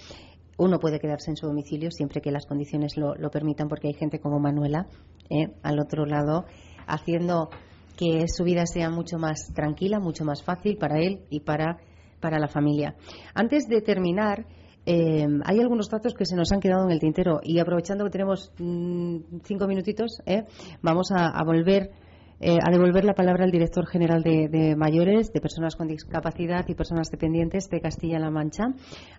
[0.59, 4.19] uno puede quedarse en su domicilio siempre que las condiciones lo, permitan, porque hay gente
[4.19, 4.87] como Manuela
[5.31, 5.55] ¿eh?
[5.63, 6.45] al otro lado
[6.87, 7.49] haciendo
[8.01, 11.77] que su vida sea mucho más tranquila, mucho más fácil para él y para,
[12.19, 12.95] para la familia.
[13.35, 14.47] Antes de terminar,
[14.87, 18.11] eh, hay algunos datos que se nos han quedado en el tintero y aprovechando que
[18.11, 20.45] tenemos mm, cinco minutitos, eh,
[20.81, 21.91] vamos a, volver
[22.41, 26.75] eh, a devolver la palabra al director general de, mayores, de personas con discapacidad y
[26.75, 28.69] personas dependientes de Castilla-La Mancha,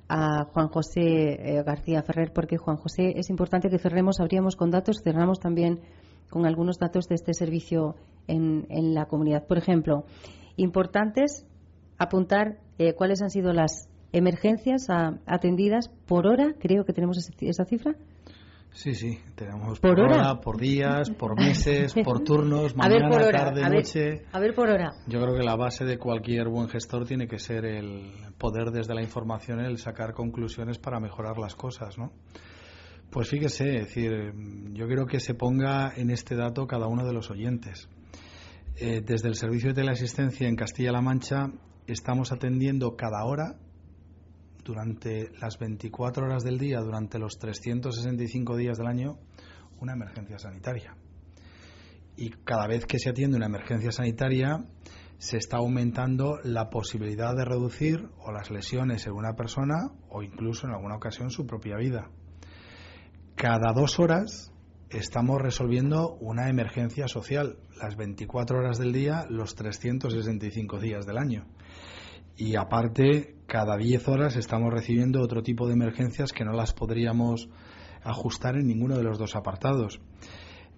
[0.10, 4.72] a Juan José eh, García Ferrer, porque Juan José es importante que cerremos, abríamos con
[4.72, 5.82] datos, cerramos también
[6.32, 7.96] con algunos datos de este servicio
[8.28, 8.66] en,
[8.96, 9.46] la comunidad.
[9.46, 10.06] Por ejemplo,
[10.56, 11.46] importantes
[12.00, 14.88] apuntar eh, cuáles han sido las emergencias
[15.26, 17.96] atendidas por hora, creo que tenemos esa cifra.
[18.74, 20.40] Sí, sí, tenemos por, hora?
[20.40, 24.26] por días, por meses, por turnos, mañana, tarde, noche.
[24.32, 24.94] a ver por hora.
[25.08, 28.96] Yo creo que la base de cualquier buen gestor tiene que ser el poder desde
[28.96, 32.14] la información, el sacar conclusiones para mejorar las cosas, ¿no?
[33.12, 34.34] Pues fíjese, es decir,
[34.72, 37.90] yo quiero que se ponga en este dato cada uno de los oyentes.
[38.78, 41.52] Eh, desde el servicio de teleasistencia en Castilla-La Mancha
[41.88, 43.58] estamos atendiendo cada hora
[44.64, 49.18] durante las 24 horas del día, durante los 365 días del año,
[49.82, 50.96] una emergencia sanitaria.
[52.16, 54.64] Y cada vez que se atiende una emergencia sanitaria,
[55.18, 60.66] se está aumentando la posibilidad de reducir o las lesiones en una persona o incluso
[60.66, 62.10] en alguna ocasión su propia vida.
[63.36, 64.52] Cada dos horas
[64.90, 71.46] estamos resolviendo una emergencia social, las 24 horas del día, los 365 días del año.
[72.38, 77.50] Y aparte, cada 10 horas estamos recibiendo otro tipo de emergencias que no las podríamos
[78.04, 80.00] ajustar en ninguno de los dos apartados.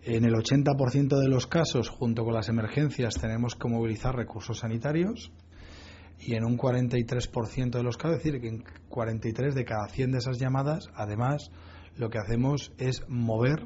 [0.01, 5.31] En el 80% de los casos, junto con las emergencias, tenemos que movilizar recursos sanitarios
[6.19, 10.11] y en un 43% de los casos, es decir, que en 43 de cada 100
[10.11, 11.51] de esas llamadas, además,
[11.97, 13.65] lo que hacemos es mover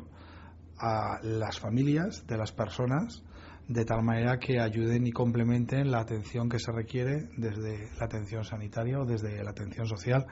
[0.78, 3.24] a las familias de las personas
[3.68, 8.44] de tal manera que ayuden y complementen la atención que se requiere desde la atención
[8.44, 10.26] sanitaria o desde la atención social.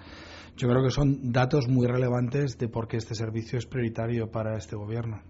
[0.56, 4.58] Yo creo que son datos muy relevantes de por qué este servicio es prioritario para
[4.58, 5.22] este gobierno.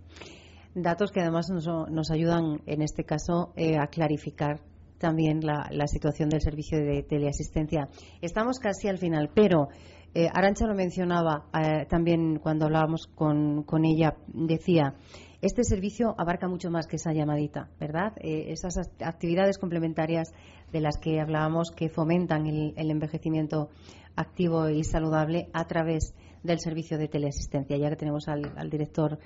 [0.75, 4.59] Datos que además nos, ayudan, en este caso, eh, a clarificar
[4.99, 7.89] también la, situación del servicio de teleasistencia.
[8.21, 9.69] Estamos casi al final, pero
[10.15, 14.95] eh, Arancha lo mencionaba eh, también cuando hablábamos con, con ella, decía
[15.41, 18.13] este servicio abarca mucho más que esa llamadita, ¿verdad?
[18.21, 20.33] Eh, esas actividades complementarias
[20.71, 23.69] de las que hablábamos que fomentan el, envejecimiento
[24.15, 27.77] activo y saludable a través del servicio de teleasistencia.
[27.77, 29.19] Ya que tenemos al, director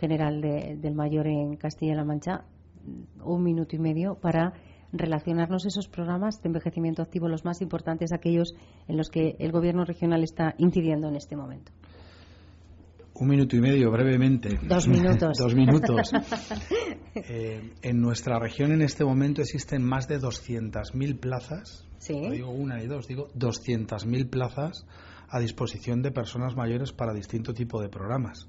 [0.00, 2.44] general del Mayor en Castilla-La Mancha,
[3.24, 4.52] un minuto y medio para
[4.94, 8.54] relacionarnos esos programas de envejecimiento activo, los más importantes, aquellos
[8.88, 11.72] en los que el Gobierno regional está incidiendo en este momento.
[13.16, 14.58] Un minuto y medio, brevemente.
[14.62, 15.38] Dos minutos.
[15.38, 16.12] Dos minutos.
[17.16, 21.86] Eh, en nuestra región en este momento existen más de 200.000 plazas.
[21.98, 22.20] Sí.
[22.20, 24.84] No digo una y dos, digo 200.000 plazas
[25.28, 28.48] a disposición de personas mayores para distinto tipo de programas.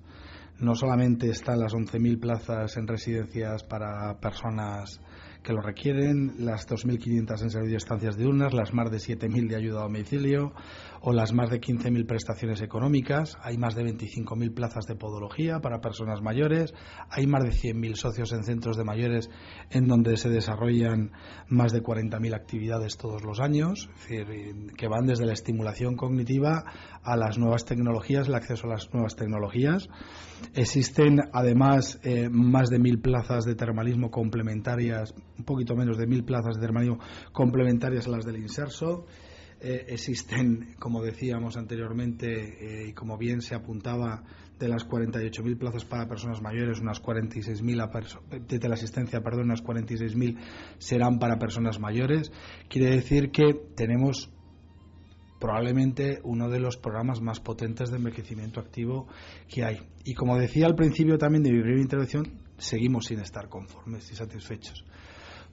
[0.60, 5.00] No solamente están las 11.000 plazas en residencias para personas
[5.46, 9.56] que lo requieren, las 2.500 en servicio de estancias diurnas, las más de 7.000 de
[9.56, 10.54] ayuda a domicilio
[11.02, 13.38] o las más de 15.000 prestaciones económicas.
[13.44, 16.74] Hay más de 25.000 plazas de podología para personas mayores.
[17.12, 19.30] Hay más de 100.000 socios en centros de mayores
[19.70, 21.12] en donde se desarrollan
[21.48, 26.64] más de 40.000 actividades todos los años, que van desde la estimulación cognitiva
[27.04, 29.88] a las nuevas tecnologías, el acceso a las nuevas tecnologías.
[30.56, 36.24] Existen además eh, más de 1.000 plazas de termalismo complementarias un poquito menos de mil
[36.24, 37.00] plazas de termanismo
[37.32, 39.06] complementarias a las del inserso.
[39.60, 44.24] Eh, existen, como decíamos anteriormente, eh, y como bien se apuntaba,
[44.60, 50.38] de las 48.000 plazas para personas mayores, unas 46.000 de teleasistencia, perdón, unas 46.000
[50.78, 52.32] serán para personas mayores.
[52.70, 54.32] Quiere decir que tenemos
[55.40, 59.08] probablemente uno de los programas más potentes de envejecimiento activo
[59.50, 59.80] que hay.
[60.06, 64.16] Y como decía al principio también de mi primera intervención, seguimos sin estar conformes y
[64.16, 64.86] satisfechos.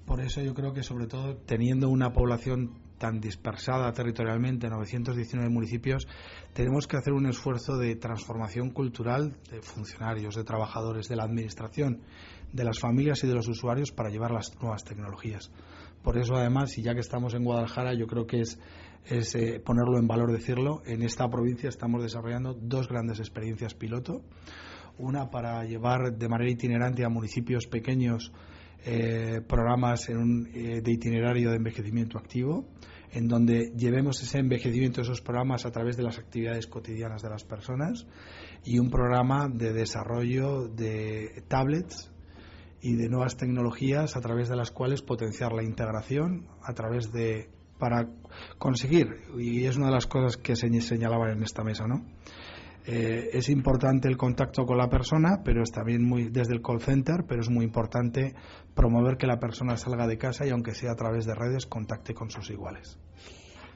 [0.06, 6.06] Por eso yo creo que sobre todo teniendo una población tan dispersada territorialmente, 919 municipios,
[6.52, 12.02] tenemos que hacer un esfuerzo de transformación cultural de funcionarios, de trabajadores, de la administración,
[12.52, 15.50] de las familias y de los usuarios para llevar las nuevas tecnologías.
[16.02, 18.60] Por eso, además, y ya que estamos en Guadalajara, yo creo que es,
[19.04, 24.22] es eh, ponerlo en valor decirlo, en esta provincia estamos desarrollando dos grandes experiencias piloto.
[24.98, 28.32] Una para llevar de manera itinerante a municipios pequeños
[28.84, 30.14] eh, programas eh,
[30.82, 32.66] de itinerario de envejecimiento activo,
[33.12, 37.44] en donde llevemos ese envejecimiento, esos programas a través de las actividades cotidianas de las
[37.44, 38.06] personas
[38.64, 42.10] y un programa de desarrollo de tablets
[42.80, 47.48] y de nuevas tecnologías a través de las cuales potenciar la integración a través de
[47.78, 48.08] para
[48.58, 49.08] conseguir
[49.38, 52.04] y es una de las cosas que se señalaban en esta mesa, ¿no?
[52.86, 56.80] Eh, es importante el contacto con la persona, pero es también muy desde el call
[56.80, 58.34] center, pero es muy importante
[58.74, 62.14] promover que la persona salga de casa y aunque sea a través de redes contacte
[62.14, 62.98] con sus iguales.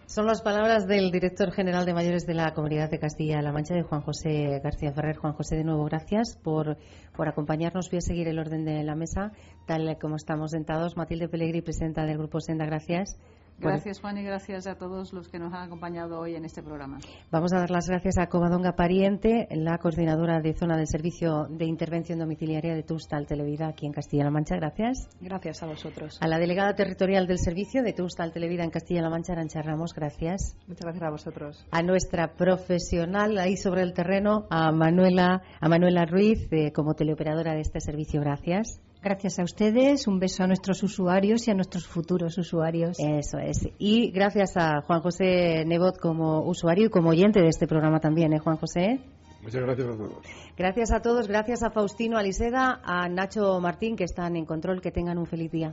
[0.07, 3.83] Son las palabras del director general de mayores de la Comunidad de Castilla-La Mancha, de
[3.83, 5.17] Juan José García Ferrer.
[5.17, 6.79] Juan José, de nuevo, gracias por,
[7.19, 7.91] acompañarnos.
[7.91, 9.33] Voy a seguir el orden de la mesa,
[9.67, 10.97] tal como estamos sentados.
[10.97, 13.19] Matilde Pellegri, presidenta del Grupo Senda, gracias.
[13.59, 16.99] Gracias, Juan, y gracias a todos los que nos han acompañado hoy en este programa.
[17.31, 21.65] Vamos a dar las gracias a Covadonga Pariente, la coordinadora de zona del Servicio de
[21.65, 24.57] Intervención Domiciliaria de Tustal Televida aquí en Castilla-La Mancha.
[24.57, 25.09] Gracias.
[25.21, 26.19] Gracias a vosotros.
[26.21, 29.95] A la delegada territorial del Servicio de Tustal Televida en Castilla-La Mancha, Arancha Ramos.
[29.95, 30.57] Gracias.
[30.67, 31.67] Muchas gracias a vosotros.
[31.71, 37.55] A nuestra profesional ahí sobre el terreno, a Manuela, a Manuela Ruiz, eh, como teleoperadora
[37.55, 38.21] de este servicio.
[38.21, 38.81] Gracias.
[39.07, 42.99] Gracias a ustedes, un beso a nuestros usuarios y a nuestros futuros usuarios.
[42.99, 43.69] Eso es.
[43.79, 48.33] Y gracias a Juan José Nebot como usuario y como oyente de este programa también,
[48.33, 48.99] ¿eh, Juan José?
[49.43, 50.19] Muchas gracias a todos.
[50.57, 54.91] Gracias a todos, gracias a Faustino Aliseda, a Nacho Martín, que están en control, que
[54.91, 55.73] tengan un feliz día.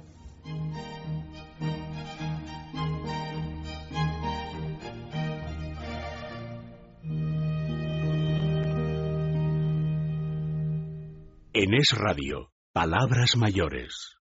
[11.55, 12.52] En Es Radio.
[12.73, 14.17] Palabras mayores.